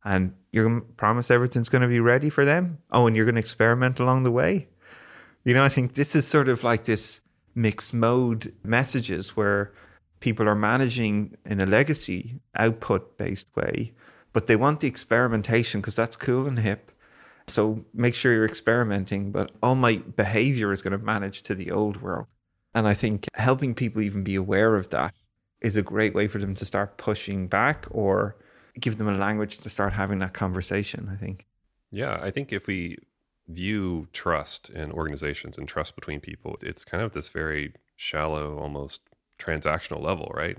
[0.03, 2.79] and you're going to promise everything's going to be ready for them.
[2.91, 4.67] Oh, and you're going to experiment along the way.
[5.43, 7.21] You know, I think this is sort of like this
[7.55, 9.73] mixed mode messages where
[10.19, 13.93] people are managing in a legacy output based way,
[14.33, 16.91] but they want the experimentation because that's cool and hip.
[17.49, 21.71] So make sure you're experimenting, but all my behavior is going to manage to the
[21.71, 22.27] old world.
[22.73, 25.13] And I think helping people even be aware of that
[25.61, 28.35] is a great way for them to start pushing back or
[28.79, 31.45] give them a language to start having that conversation, I think.
[31.91, 32.97] Yeah, I think if we
[33.47, 39.01] view trust in organizations and trust between people, it's kind of this very shallow, almost
[39.39, 40.57] transactional level, right?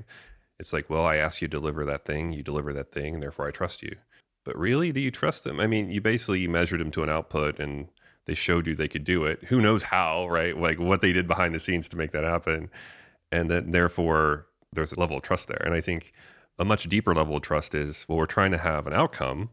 [0.59, 3.23] It's like, well, I ask you to deliver that thing, you deliver that thing, and
[3.23, 3.97] therefore I trust you.
[4.45, 5.61] But really, do you trust them?
[5.61, 7.89] I mean, you basically measured them to an output and
[8.27, 9.45] they showed you they could do it.
[9.45, 10.57] Who knows how, right?
[10.57, 12.71] Like what they did behind the scenes to make that happen.
[13.33, 15.63] And then therefore there's a level of trust there.
[15.65, 16.13] And I think
[16.59, 19.51] a much deeper level of trust is well, we're trying to have an outcome.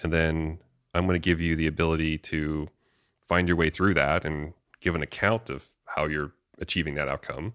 [0.00, 0.58] And then
[0.94, 2.68] I'm going to give you the ability to
[3.22, 7.54] find your way through that and give an account of how you're achieving that outcome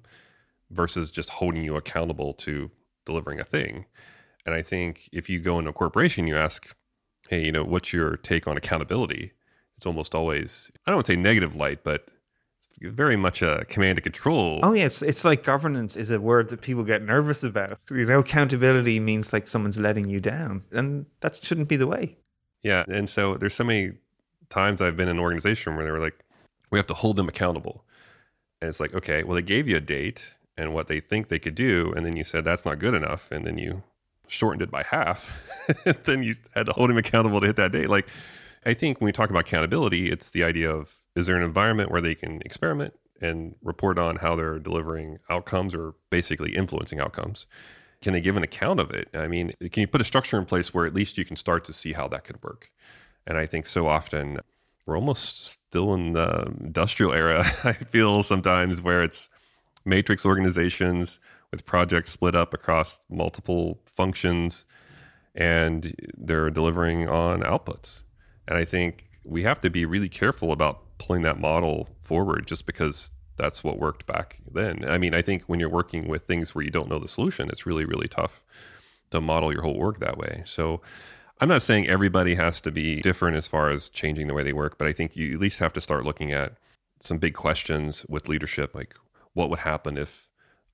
[0.69, 2.71] versus just holding you accountable to
[3.05, 3.85] delivering a thing.
[4.47, 6.73] And I think if you go into a corporation, you ask,
[7.29, 9.33] hey, you know, what's your take on accountability?
[9.75, 12.07] It's almost always, I don't want to say negative light, but
[12.61, 14.61] it's very much a command and control.
[14.63, 14.85] Oh, yeah.
[14.85, 17.77] It's, it's like governance is a word that people get nervous about.
[17.91, 20.63] You know, accountability means like someone's letting you down.
[20.71, 22.15] And that shouldn't be the way.
[22.63, 22.85] Yeah.
[22.87, 23.93] And so there's so many
[24.47, 26.23] times I've been in an organization where they were like,
[26.71, 27.83] we have to hold them accountable.
[28.61, 31.37] And it's like, okay, well, they gave you a date and what they think they
[31.37, 31.93] could do.
[31.95, 33.29] And then you said that's not good enough.
[33.29, 33.83] And then you
[34.27, 35.31] shortened it by half,
[36.05, 37.89] then you had to hold him accountable to hit that date.
[37.89, 38.07] Like,
[38.65, 41.89] I think when we talk about accountability, it's the idea of is there an environment
[41.91, 47.47] where they can experiment and report on how they're delivering outcomes or basically influencing outcomes?
[48.01, 49.09] Can they give an account of it?
[49.13, 51.63] I mean, can you put a structure in place where at least you can start
[51.65, 52.69] to see how that could work?
[53.25, 54.39] And I think so often
[54.85, 57.45] we're almost still in the industrial era.
[57.63, 59.29] I feel sometimes where it's
[59.85, 61.19] matrix organizations
[61.51, 64.65] with projects split up across multiple functions
[65.35, 68.01] and they're delivering on outputs.
[68.47, 72.65] And I think we have to be really careful about pulling that model forward just
[72.65, 74.83] because that's what worked back then.
[74.87, 77.49] I mean, I think when you're working with things where you don't know the solution,
[77.49, 78.43] it's really, really tough
[79.11, 80.41] to model your whole work that way.
[80.45, 80.81] So
[81.39, 84.53] I'm not saying everybody has to be different as far as changing the way they
[84.53, 86.53] work, but I think you at least have to start looking at
[86.99, 88.95] some big questions with leadership, like
[89.33, 90.26] what would happen if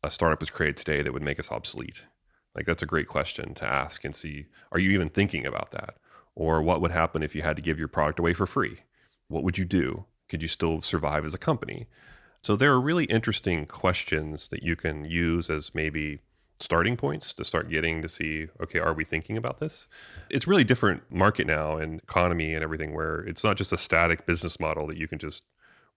[0.03, 2.05] a startup was created today that would make us obsolete?
[2.55, 5.95] Like that's a great question to ask and see are you even thinking about that?
[6.35, 8.79] Or what would happen if you had to give your product away for free?
[9.27, 10.05] What would you do?
[10.29, 11.87] Could you still survive as a company?
[12.41, 16.19] So there are really interesting questions that you can use as maybe
[16.59, 19.87] starting points to start getting to see okay are we thinking about this
[20.29, 24.25] it's really different market now and economy and everything where it's not just a static
[24.25, 25.43] business model that you can just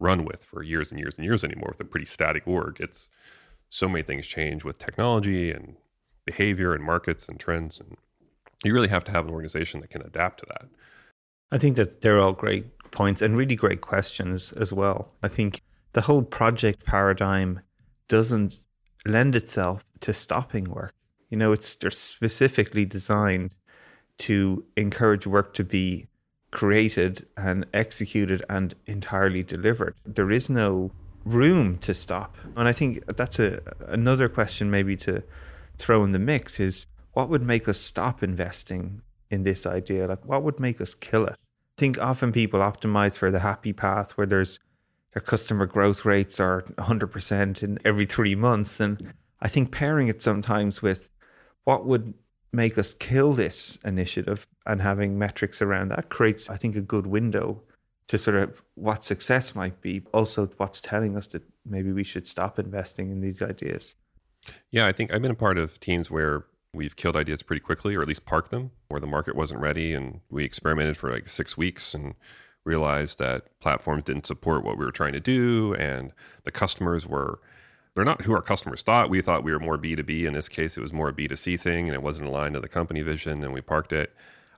[0.00, 3.08] run with for years and years and years anymore with a pretty static org it's
[3.68, 5.76] so many things change with technology and
[6.24, 7.96] behavior and markets and trends and
[8.64, 10.66] you really have to have an organization that can adapt to that
[11.52, 15.60] i think that they're all great points and really great questions as well i think
[15.92, 17.60] the whole project paradigm
[18.08, 18.60] doesn't
[19.06, 20.92] lend itself to stopping work.
[21.30, 23.50] You know, it's they're specifically designed
[24.18, 26.06] to encourage work to be
[26.50, 29.94] created and executed and entirely delivered.
[30.04, 30.92] There is no
[31.26, 32.36] room to stop.
[32.56, 35.22] And I think that's a another question maybe to
[35.76, 40.06] throw in the mix is what would make us stop investing in this idea?
[40.06, 41.32] Like what would make us kill it?
[41.32, 44.58] I think often people optimize for the happy path where there's
[45.12, 48.80] their customer growth rates are 100% in every three months.
[48.80, 51.10] And I think pairing it sometimes with
[51.64, 52.14] what would
[52.52, 57.06] make us kill this initiative and having metrics around that creates, I think, a good
[57.06, 57.62] window
[58.08, 60.02] to sort of what success might be.
[60.12, 63.94] Also, what's telling us that maybe we should stop investing in these ideas.
[64.70, 66.44] Yeah, I think I've been a part of teams where
[66.76, 69.92] we've killed ideas pretty quickly or at least parked them where the market wasn't ready
[69.94, 72.14] and we experimented for like six weeks and
[72.64, 76.12] realized that platforms didn't support what we were trying to do and
[76.44, 77.40] the customers were
[77.94, 80.76] they're not who our customers thought we thought we were more b2b in this case
[80.76, 83.54] it was more a b2c thing and it wasn't aligned to the company vision and
[83.54, 84.14] we parked it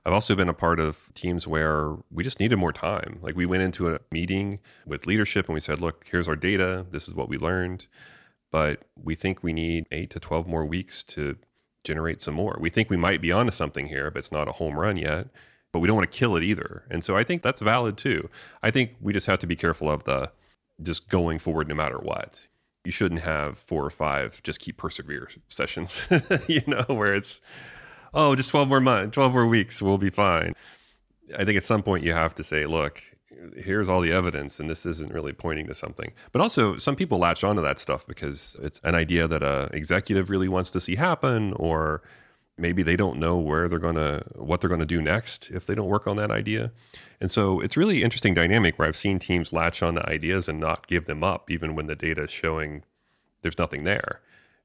[0.09, 3.45] i've also been a part of teams where we just needed more time like we
[3.45, 7.13] went into a meeting with leadership and we said look here's our data this is
[7.13, 7.87] what we learned
[8.51, 11.37] but we think we need 8 to 12 more weeks to
[11.83, 14.53] generate some more we think we might be onto something here but it's not a
[14.53, 15.27] home run yet
[15.71, 16.83] but we don't want to kill it either.
[16.89, 18.29] And so I think that's valid too.
[18.63, 20.31] I think we just have to be careful of the
[20.81, 22.47] just going forward no matter what.
[22.85, 26.01] You shouldn't have four or five just keep persevere sessions,
[26.47, 27.41] you know, where it's,
[28.13, 30.53] oh, just 12 more months, 12 more weeks, we'll be fine.
[31.37, 33.03] I think at some point you have to say, look,
[33.55, 36.11] here's all the evidence and this isn't really pointing to something.
[36.31, 40.29] But also some people latch onto that stuff because it's an idea that a executive
[40.29, 42.01] really wants to see happen or
[42.57, 45.65] maybe they don't know where they're going to what they're going to do next if
[45.65, 46.71] they don't work on that idea.
[47.21, 50.59] And so it's really interesting dynamic where i've seen teams latch on to ideas and
[50.59, 52.83] not give them up even when the data is showing
[53.41, 54.21] there's nothing there.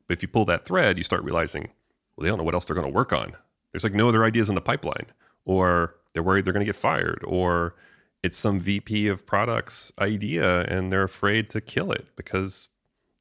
[0.06, 1.70] But if you pull that thread you start realizing
[2.16, 3.32] well they don't know what else they're going to work on
[3.72, 5.06] there's like no other ideas in the pipeline
[5.44, 7.74] or they're worried they're going to get fired or
[8.22, 12.68] it's some vp of products idea and they're afraid to kill it because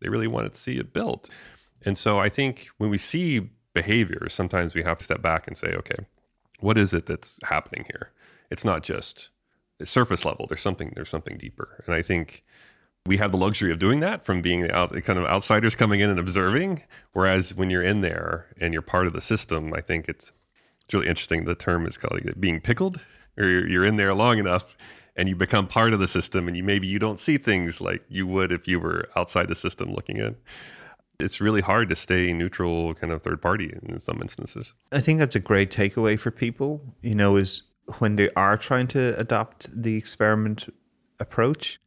[0.02, 1.30] they really want to see it built
[1.84, 5.58] and so i think when we see behavior, sometimes we have to step back and
[5.58, 6.06] say, okay,
[6.60, 8.12] what is it that's happening here?
[8.50, 9.30] It's not just
[9.84, 10.46] surface level.
[10.48, 10.94] There's something.
[10.96, 11.84] There's something deeper.
[11.86, 12.44] And I think
[13.06, 16.00] we have the luxury of doing that from being the, out, kind of outsiders coming
[16.00, 16.84] in and observing.
[17.12, 20.32] Whereas when you're in there and you're part of the system, I think it's
[20.86, 21.46] it's really interesting.
[21.46, 23.00] The term is called being pickled,
[23.38, 24.76] or you're, you're in there long enough
[25.16, 28.04] and you become part of the system and you maybe you don't see things like
[28.10, 30.36] you would if you were outside the system looking in
[31.20, 34.74] it's really hard to stay neutral kind of third party in some instances.
[34.92, 37.64] I think that's a great takeaway for people, you know, is
[38.00, 40.74] when they are trying to adopt the experiment
[41.20, 41.80] approach.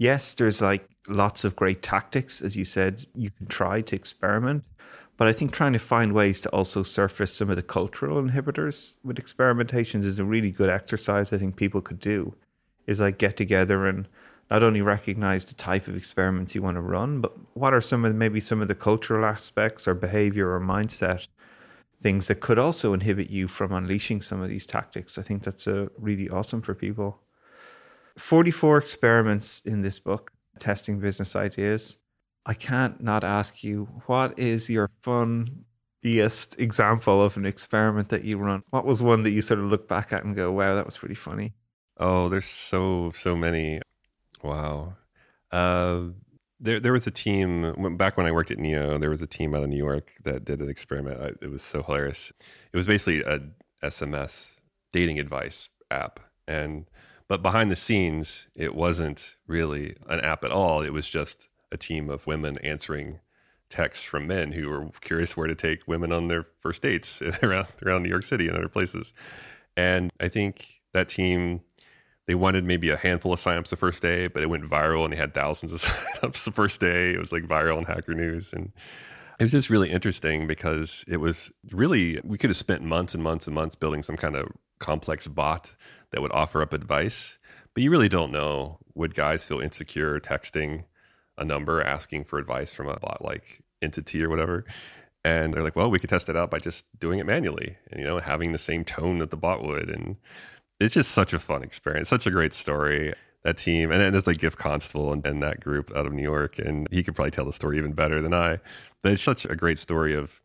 [0.00, 4.64] Yes, there's like lots of great tactics, as you said, you can try to experiment.
[5.18, 8.96] But I think trying to find ways to also surface some of the cultural inhibitors
[9.04, 12.34] with experimentations is a really good exercise I think people could do.
[12.86, 14.08] Is like get together and
[14.50, 18.06] not only recognize the type of experiments you want to run, but what are some
[18.06, 21.28] of maybe some of the cultural aspects or behavior or mindset
[22.02, 25.18] things that could also inhibit you from unleashing some of these tactics.
[25.18, 27.20] I think that's a really awesome for people.
[28.18, 31.98] 44 experiments in this book, testing business ideas.
[32.46, 38.38] I can't not ask you, what is your funniest example of an experiment that you
[38.38, 38.62] run?
[38.70, 40.96] What was one that you sort of look back at and go, wow, that was
[40.96, 41.54] pretty funny?
[41.98, 43.80] Oh, there's so so many.
[44.42, 44.94] Wow.
[45.52, 46.04] Uh,
[46.58, 48.98] there there was a team back when I worked at Neo.
[48.98, 51.38] There was a team out of New York that did an experiment.
[51.42, 52.32] It was so hilarious.
[52.72, 53.40] It was basically a
[53.82, 54.54] SMS
[54.92, 56.86] dating advice app, and
[57.30, 60.82] but behind the scenes, it wasn't really an app at all.
[60.82, 63.20] It was just a team of women answering
[63.68, 67.68] texts from men who were curious where to take women on their first dates around
[67.86, 69.14] around New York City and other places.
[69.76, 71.60] And I think that team
[72.26, 75.12] they wanted maybe a handful of signups the first day, but it went viral and
[75.12, 77.12] they had thousands of signups the first day.
[77.12, 78.52] It was like viral on Hacker News.
[78.52, 78.72] And
[79.38, 83.22] it was just really interesting because it was really, we could have spent months and
[83.22, 84.48] months and months building some kind of
[84.80, 85.76] complex bot
[86.10, 87.38] that would offer up advice.
[87.74, 90.84] But you really don't know would guys feel insecure texting
[91.38, 94.64] a number asking for advice from a bot like entity or whatever.
[95.24, 98.00] And they're like, well, we could test it out by just doing it manually and,
[98.00, 99.90] you know, having the same tone that the bot would.
[99.90, 100.16] And
[100.78, 103.12] it's just such a fun experience, such a great story.
[103.42, 106.22] That team, and then there's like Giff Constable and, and that group out of New
[106.22, 108.58] York, and he could probably tell the story even better than I.
[109.00, 110.42] But it's such a great story of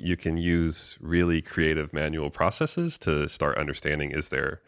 [0.00, 4.60] you can use really creative manual processes to start understanding is there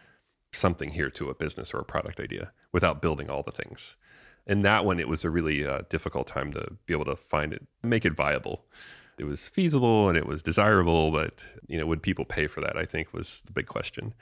[0.53, 3.97] something here to a business or a product idea without building all the things.
[4.47, 7.53] And that one, it was a really uh, difficult time to be able to find
[7.53, 8.64] it, make it viable.
[9.18, 12.76] It was feasible and it was desirable, but you know, would people pay for that?
[12.76, 14.14] I think was the big question.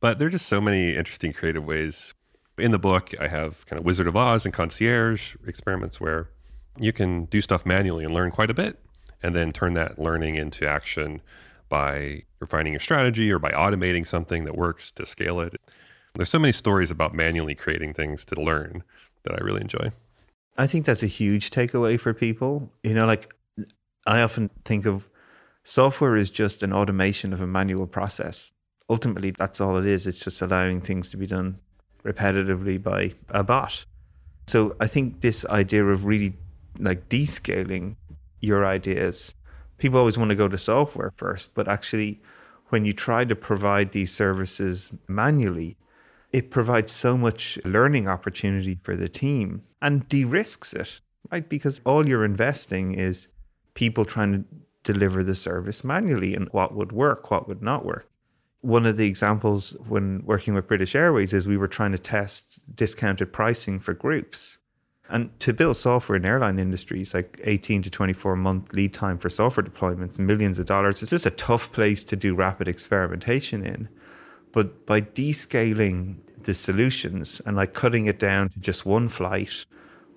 [0.00, 2.14] But there are just so many interesting creative ways.
[2.58, 6.30] In the book, I have kind of Wizard of Oz and concierge experiments where
[6.78, 8.78] you can do stuff manually and learn quite a bit,
[9.22, 11.20] and then turn that learning into action
[11.68, 15.54] by refining your strategy or by automating something that works to scale it.
[16.14, 18.82] There's so many stories about manually creating things to learn
[19.22, 19.92] that I really enjoy.
[20.58, 22.72] I think that's a huge takeaway for people.
[22.82, 23.32] You know, like
[24.06, 25.08] I often think of
[25.62, 28.52] software is just an automation of a manual process
[28.90, 30.06] ultimately that's all it is.
[30.06, 31.58] It's just allowing things to be done
[32.04, 33.84] repetitively by a bot.
[34.48, 36.34] So I think this idea of really
[36.78, 37.94] like descaling
[38.40, 39.34] your ideas,
[39.80, 42.20] people always want to go to software first, but actually
[42.68, 45.76] when you try to provide these services manually,
[46.32, 51.00] it provides so much learning opportunity for the team and de-risks it,
[51.32, 51.48] right?
[51.48, 53.26] Because all you're investing is
[53.74, 54.44] people trying to
[54.84, 58.10] deliver the service manually and what would work, what would not work
[58.62, 62.60] one of the examples when working with British Airways is we were trying to test
[62.74, 64.58] discounted pricing for groups.
[65.10, 69.28] And to build software in airline industries, like 18 to 24 month lead time for
[69.28, 73.88] software deployments, millions of dollars, it's just a tough place to do rapid experimentation in.
[74.52, 79.66] But by descaling the solutions and like cutting it down to just one flight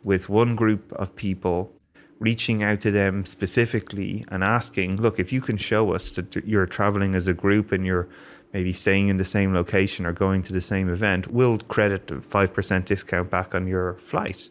[0.04, 1.74] with one group of people
[2.20, 6.66] reaching out to them specifically and asking, look, if you can show us that you're
[6.66, 8.08] traveling as a group and you're
[8.54, 12.16] maybe staying in the same location or going to the same event, we'll credit a
[12.16, 14.50] 5% discount back on your flight.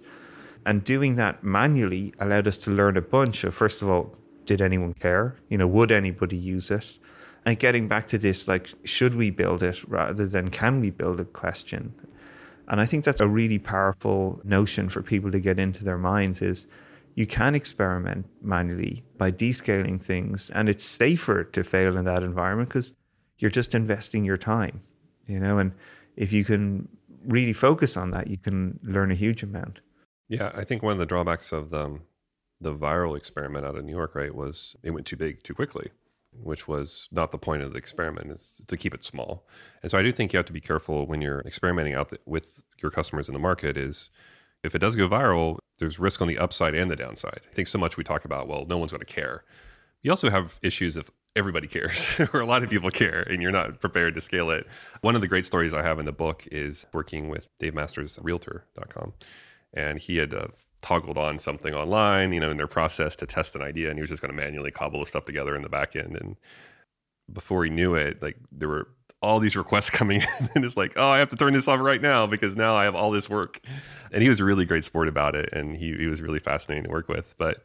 [0.65, 4.61] And doing that manually allowed us to learn a bunch of, first of all, did
[4.61, 5.37] anyone care?
[5.49, 6.99] You know, would anybody use it?
[7.45, 11.19] And getting back to this, like, should we build it rather than can we build
[11.19, 11.95] a question?
[12.69, 16.41] And I think that's a really powerful notion for people to get into their minds
[16.41, 16.67] is
[17.15, 22.69] you can experiment manually by descaling things and it's safer to fail in that environment
[22.69, 22.95] because
[23.39, 24.81] you're just investing your time
[25.27, 25.73] you know and
[26.17, 26.89] if you can
[27.27, 29.81] really focus on that you can learn a huge amount
[30.33, 32.03] yeah i think one of the drawbacks of the, um,
[32.61, 35.91] the viral experiment out of new york right was it went too big too quickly
[36.43, 39.47] which was not the point of the experiment is to keep it small
[39.83, 42.63] and so i do think you have to be careful when you're experimenting out with
[42.83, 44.11] your customers in the market is
[44.63, 47.41] if it does go viral there's risk on the upside and the downside.
[47.51, 49.45] I think so much we talk about, well, no one's going to care.
[50.03, 53.53] You also have issues if everybody cares or a lot of people care and you're
[53.53, 54.67] not prepared to scale it.
[55.01, 58.19] One of the great stories I have in the book is working with Dave Masters,
[58.23, 59.15] realtor.com.
[59.75, 60.49] And he had uh,
[60.83, 63.89] toggled on something online, you know, in their process to test an idea.
[63.89, 66.17] And he was just going to manually cobble the stuff together in the back end.
[66.17, 66.37] And
[67.33, 68.89] before he knew it, like there were
[69.23, 71.81] all these requests coming in and it's like, oh, I have to turn this off
[71.81, 73.61] right now because now I have all this work.
[74.11, 75.51] And he was a really great sport about it.
[75.53, 77.35] And he, he was really fascinating to work with.
[77.39, 77.63] But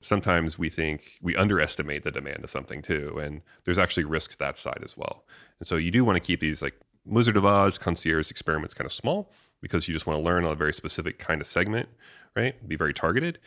[0.00, 3.18] sometimes we think we underestimate the demand of something too.
[3.18, 5.24] And there's actually risk to that side as well.
[5.60, 8.86] And so you do want to keep these like Wizard of Oz, concierge experiments kind
[8.86, 9.30] of small
[9.66, 11.88] because you just want to learn on a very specific kind of segment,
[12.34, 12.66] right?
[12.68, 13.38] Be very targeted.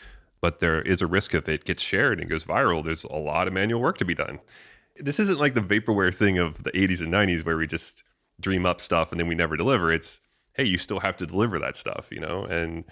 [0.41, 3.47] But there is a risk if it gets shared and goes viral, there's a lot
[3.47, 4.39] of manual work to be done
[4.99, 8.03] this isn't like the vaporware thing of the 80s and 90s where we just
[8.39, 9.91] dream up stuff and then we never deliver.
[9.91, 10.19] It's
[10.53, 12.83] hey, you still have to deliver that stuff, you know, and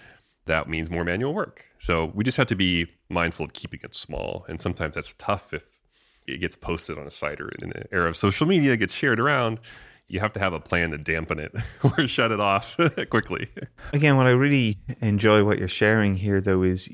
[0.46, 1.66] that means more manual work.
[1.78, 4.46] So we just have to be mindful of keeping it small.
[4.48, 5.78] And sometimes that's tough if
[6.26, 9.20] it gets posted on a site or in an era of social media, gets shared
[9.20, 9.60] around.
[10.08, 11.54] You have to have a plan to dampen it
[11.84, 12.76] or shut it off
[13.10, 13.48] quickly.
[13.92, 16.88] Again, what I really enjoy what you're sharing here, though, is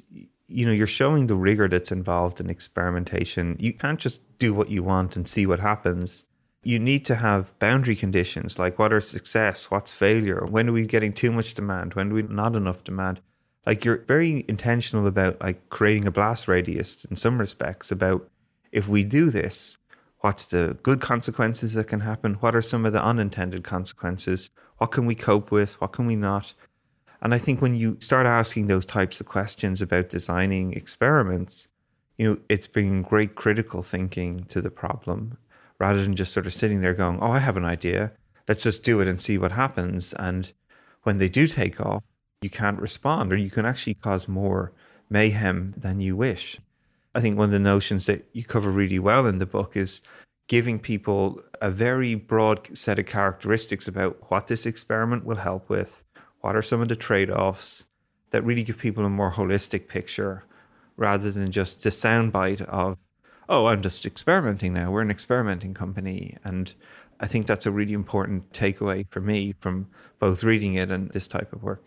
[0.49, 3.57] you know you're showing the rigor that's involved in experimentation.
[3.59, 6.25] You can't just do what you want and see what happens.
[6.63, 10.87] You need to have boundary conditions like what are success, what's failure, when are we
[10.87, 13.21] getting too much demand, when are we not enough demand.
[13.67, 18.29] Like you're very intentional about like creating a blast radius in some respects about
[18.73, 19.79] if we do this,
[20.25, 22.33] what's the good consequences that can happen?
[22.37, 24.49] What are some of the unintended consequences?
[24.79, 25.79] What can we cope with?
[25.83, 26.55] What can we not?
[27.21, 31.69] And I think when you start asking those types of questions about designing experiments,
[32.17, 35.37] you know, it's bringing great critical thinking to the problem
[35.79, 38.11] rather than just sort of sitting there going, oh, I have an idea.
[38.49, 40.15] Let's just do it and see what happens.
[40.15, 40.51] And
[41.03, 42.03] when they do take off,
[42.41, 44.73] you can't respond or you can actually cause more
[45.11, 46.61] mayhem than you wish.
[47.15, 50.03] I think one of the notions that you cover really well in the book is
[50.49, 56.05] giving people a very broad set of characteristics about what this experiment will help with,
[56.41, 57.87] what are some of the trade offs
[58.31, 60.45] that really give people a more holistic picture
[60.97, 62.99] rather than just the soundbite of,
[63.49, 64.91] oh, I'm just experimenting now.
[64.91, 66.37] We're an experimenting company.
[66.45, 66.75] And
[67.21, 69.89] I think that's a really important takeaway for me from
[70.19, 71.83] both reading it and this type of work.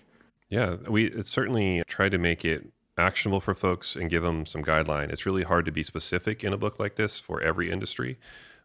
[0.49, 2.65] Yeah, we certainly try to make it
[2.97, 5.09] actionable for folks and give them some guideline.
[5.11, 8.17] It's really hard to be specific in a book like this for every industry,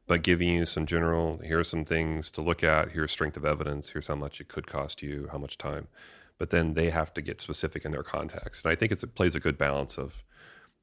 [0.06, 3.44] but giving you some general, here are some things to look at, here's strength of
[3.44, 5.88] evidence, here's how much it could cost you, how much time.
[6.38, 8.64] But then they have to get specific in their context.
[8.64, 10.24] And I think it plays a good balance of,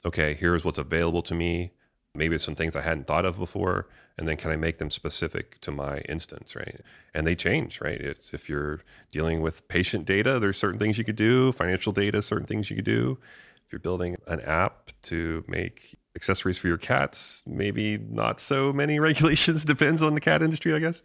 [0.05, 1.73] okay, here's what's available to me.
[2.19, 5.59] Maybe some things I hadn't thought of before, and then can I make them specific
[5.61, 6.81] to my instance, right?
[7.13, 7.99] And they change, right?
[7.99, 12.21] It's if you're dealing with patient data, there's certain things you could do, financial data,
[12.21, 13.17] certain things you could do.
[13.65, 18.99] If you're building an app to make accessories for your cats, maybe not so many
[19.09, 19.63] regulations.
[19.63, 21.01] Depends on the cat industry, I guess.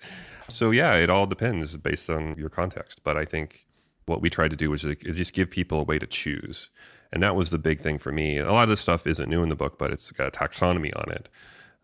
[0.49, 3.05] So yeah, it all depends based on your context.
[3.05, 3.67] But I think
[4.07, 6.69] what we tried to do was just give people a way to choose.
[7.15, 8.39] And that was the big thing for me.
[8.39, 10.91] A lot of this stuff isn't new in the book, but it's got a taxonomy
[10.97, 11.29] on it.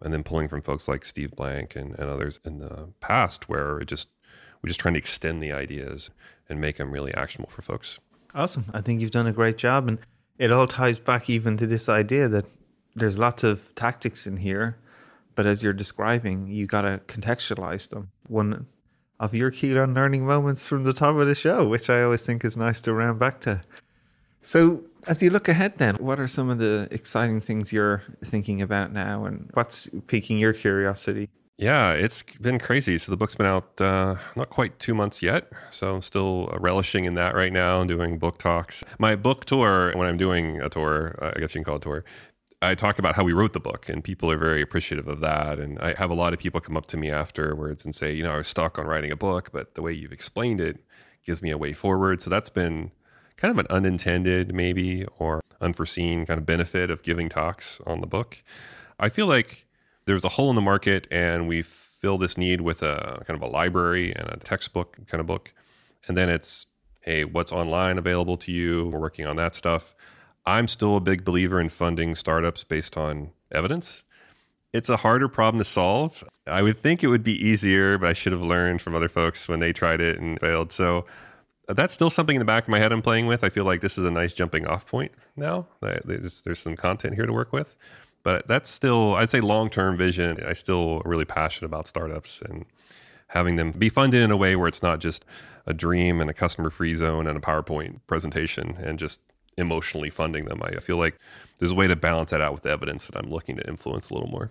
[0.01, 3.79] And then pulling from folks like Steve Blank and, and others in the past where
[3.79, 4.09] it just
[4.61, 6.11] we're just trying to extend the ideas
[6.49, 8.01] and make them really actionable for folks.
[8.35, 8.65] Awesome.
[8.75, 9.87] I think you've done a great job.
[9.87, 9.99] And
[10.37, 12.47] it all ties back even to this idea that
[12.97, 14.79] there's lots of tactics in here,
[15.37, 18.11] but as you're describing, you got to contextualize them.
[18.27, 18.67] One
[19.21, 22.45] of your key learning moments from the top of the show, which I always think
[22.45, 23.61] is nice to round back to.
[24.43, 28.63] So, as you look ahead, then, what are some of the exciting things you're thinking
[28.63, 31.29] about now, and what's piquing your curiosity?
[31.61, 32.97] Yeah, it's been crazy.
[32.97, 35.53] So the book's been out uh, not quite two months yet.
[35.69, 38.83] So I'm still relishing in that right now and doing book talks.
[38.99, 42.03] My book tour, when I'm doing a tour, I guess you can call it tour,
[42.63, 45.59] I talk about how we wrote the book, and people are very appreciative of that.
[45.59, 48.23] And I have a lot of people come up to me afterwards and say, you
[48.23, 50.79] know, I was stuck on writing a book, but the way you've explained it
[51.27, 52.23] gives me a way forward.
[52.23, 52.91] So that's been
[53.41, 58.07] kind of an unintended, maybe, or unforeseen kind of benefit of giving talks on the
[58.07, 58.43] book.
[58.99, 59.67] I feel like
[60.07, 63.43] there's a hole in the market and we fill this need with a kind of
[63.43, 65.53] a library and a textbook kind of book.
[66.07, 66.67] And then it's,
[67.03, 68.89] hey, what's online available to you?
[68.89, 69.95] We're working on that stuff.
[70.47, 74.03] I'm still a big believer in funding startups based on evidence.
[74.73, 76.25] It's a harder problem to solve.
[76.47, 79.49] I would think it would be easier, but I should have learned from other folks
[79.49, 80.73] when they tried it and failed.
[80.73, 81.07] So
[81.71, 83.45] Uh, that's still something in the back of my head I'm playing with.
[83.45, 85.69] I feel like this is a nice jumping off point now.
[85.81, 87.77] There's, there's some content here to work with.
[88.25, 90.45] But that's still, I'd say, long term vision.
[90.45, 92.67] I still really passionate about startups and
[93.29, 95.25] having them be funded in a way where it's not just
[95.65, 99.21] a dream and a customer free zone and a PowerPoint presentation and just
[99.57, 100.61] emotionally funding them.
[100.63, 101.19] I feel like
[101.59, 104.11] there's a way to balance that out with the evidence that I'm looking to influence
[104.11, 104.51] a little more.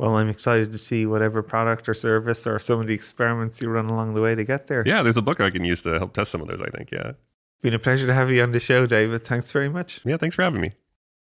[0.00, 3.68] Well, I'm excited to see whatever product or service or some of the experiments you
[3.68, 4.82] run along the way to get there.
[4.86, 6.90] Yeah, there's a book I can use to help test some of those, I think.
[6.90, 7.12] Yeah.
[7.60, 9.26] Been a pleasure to have you on the show, David.
[9.26, 10.00] Thanks very much.
[10.06, 10.72] Yeah, thanks for having me.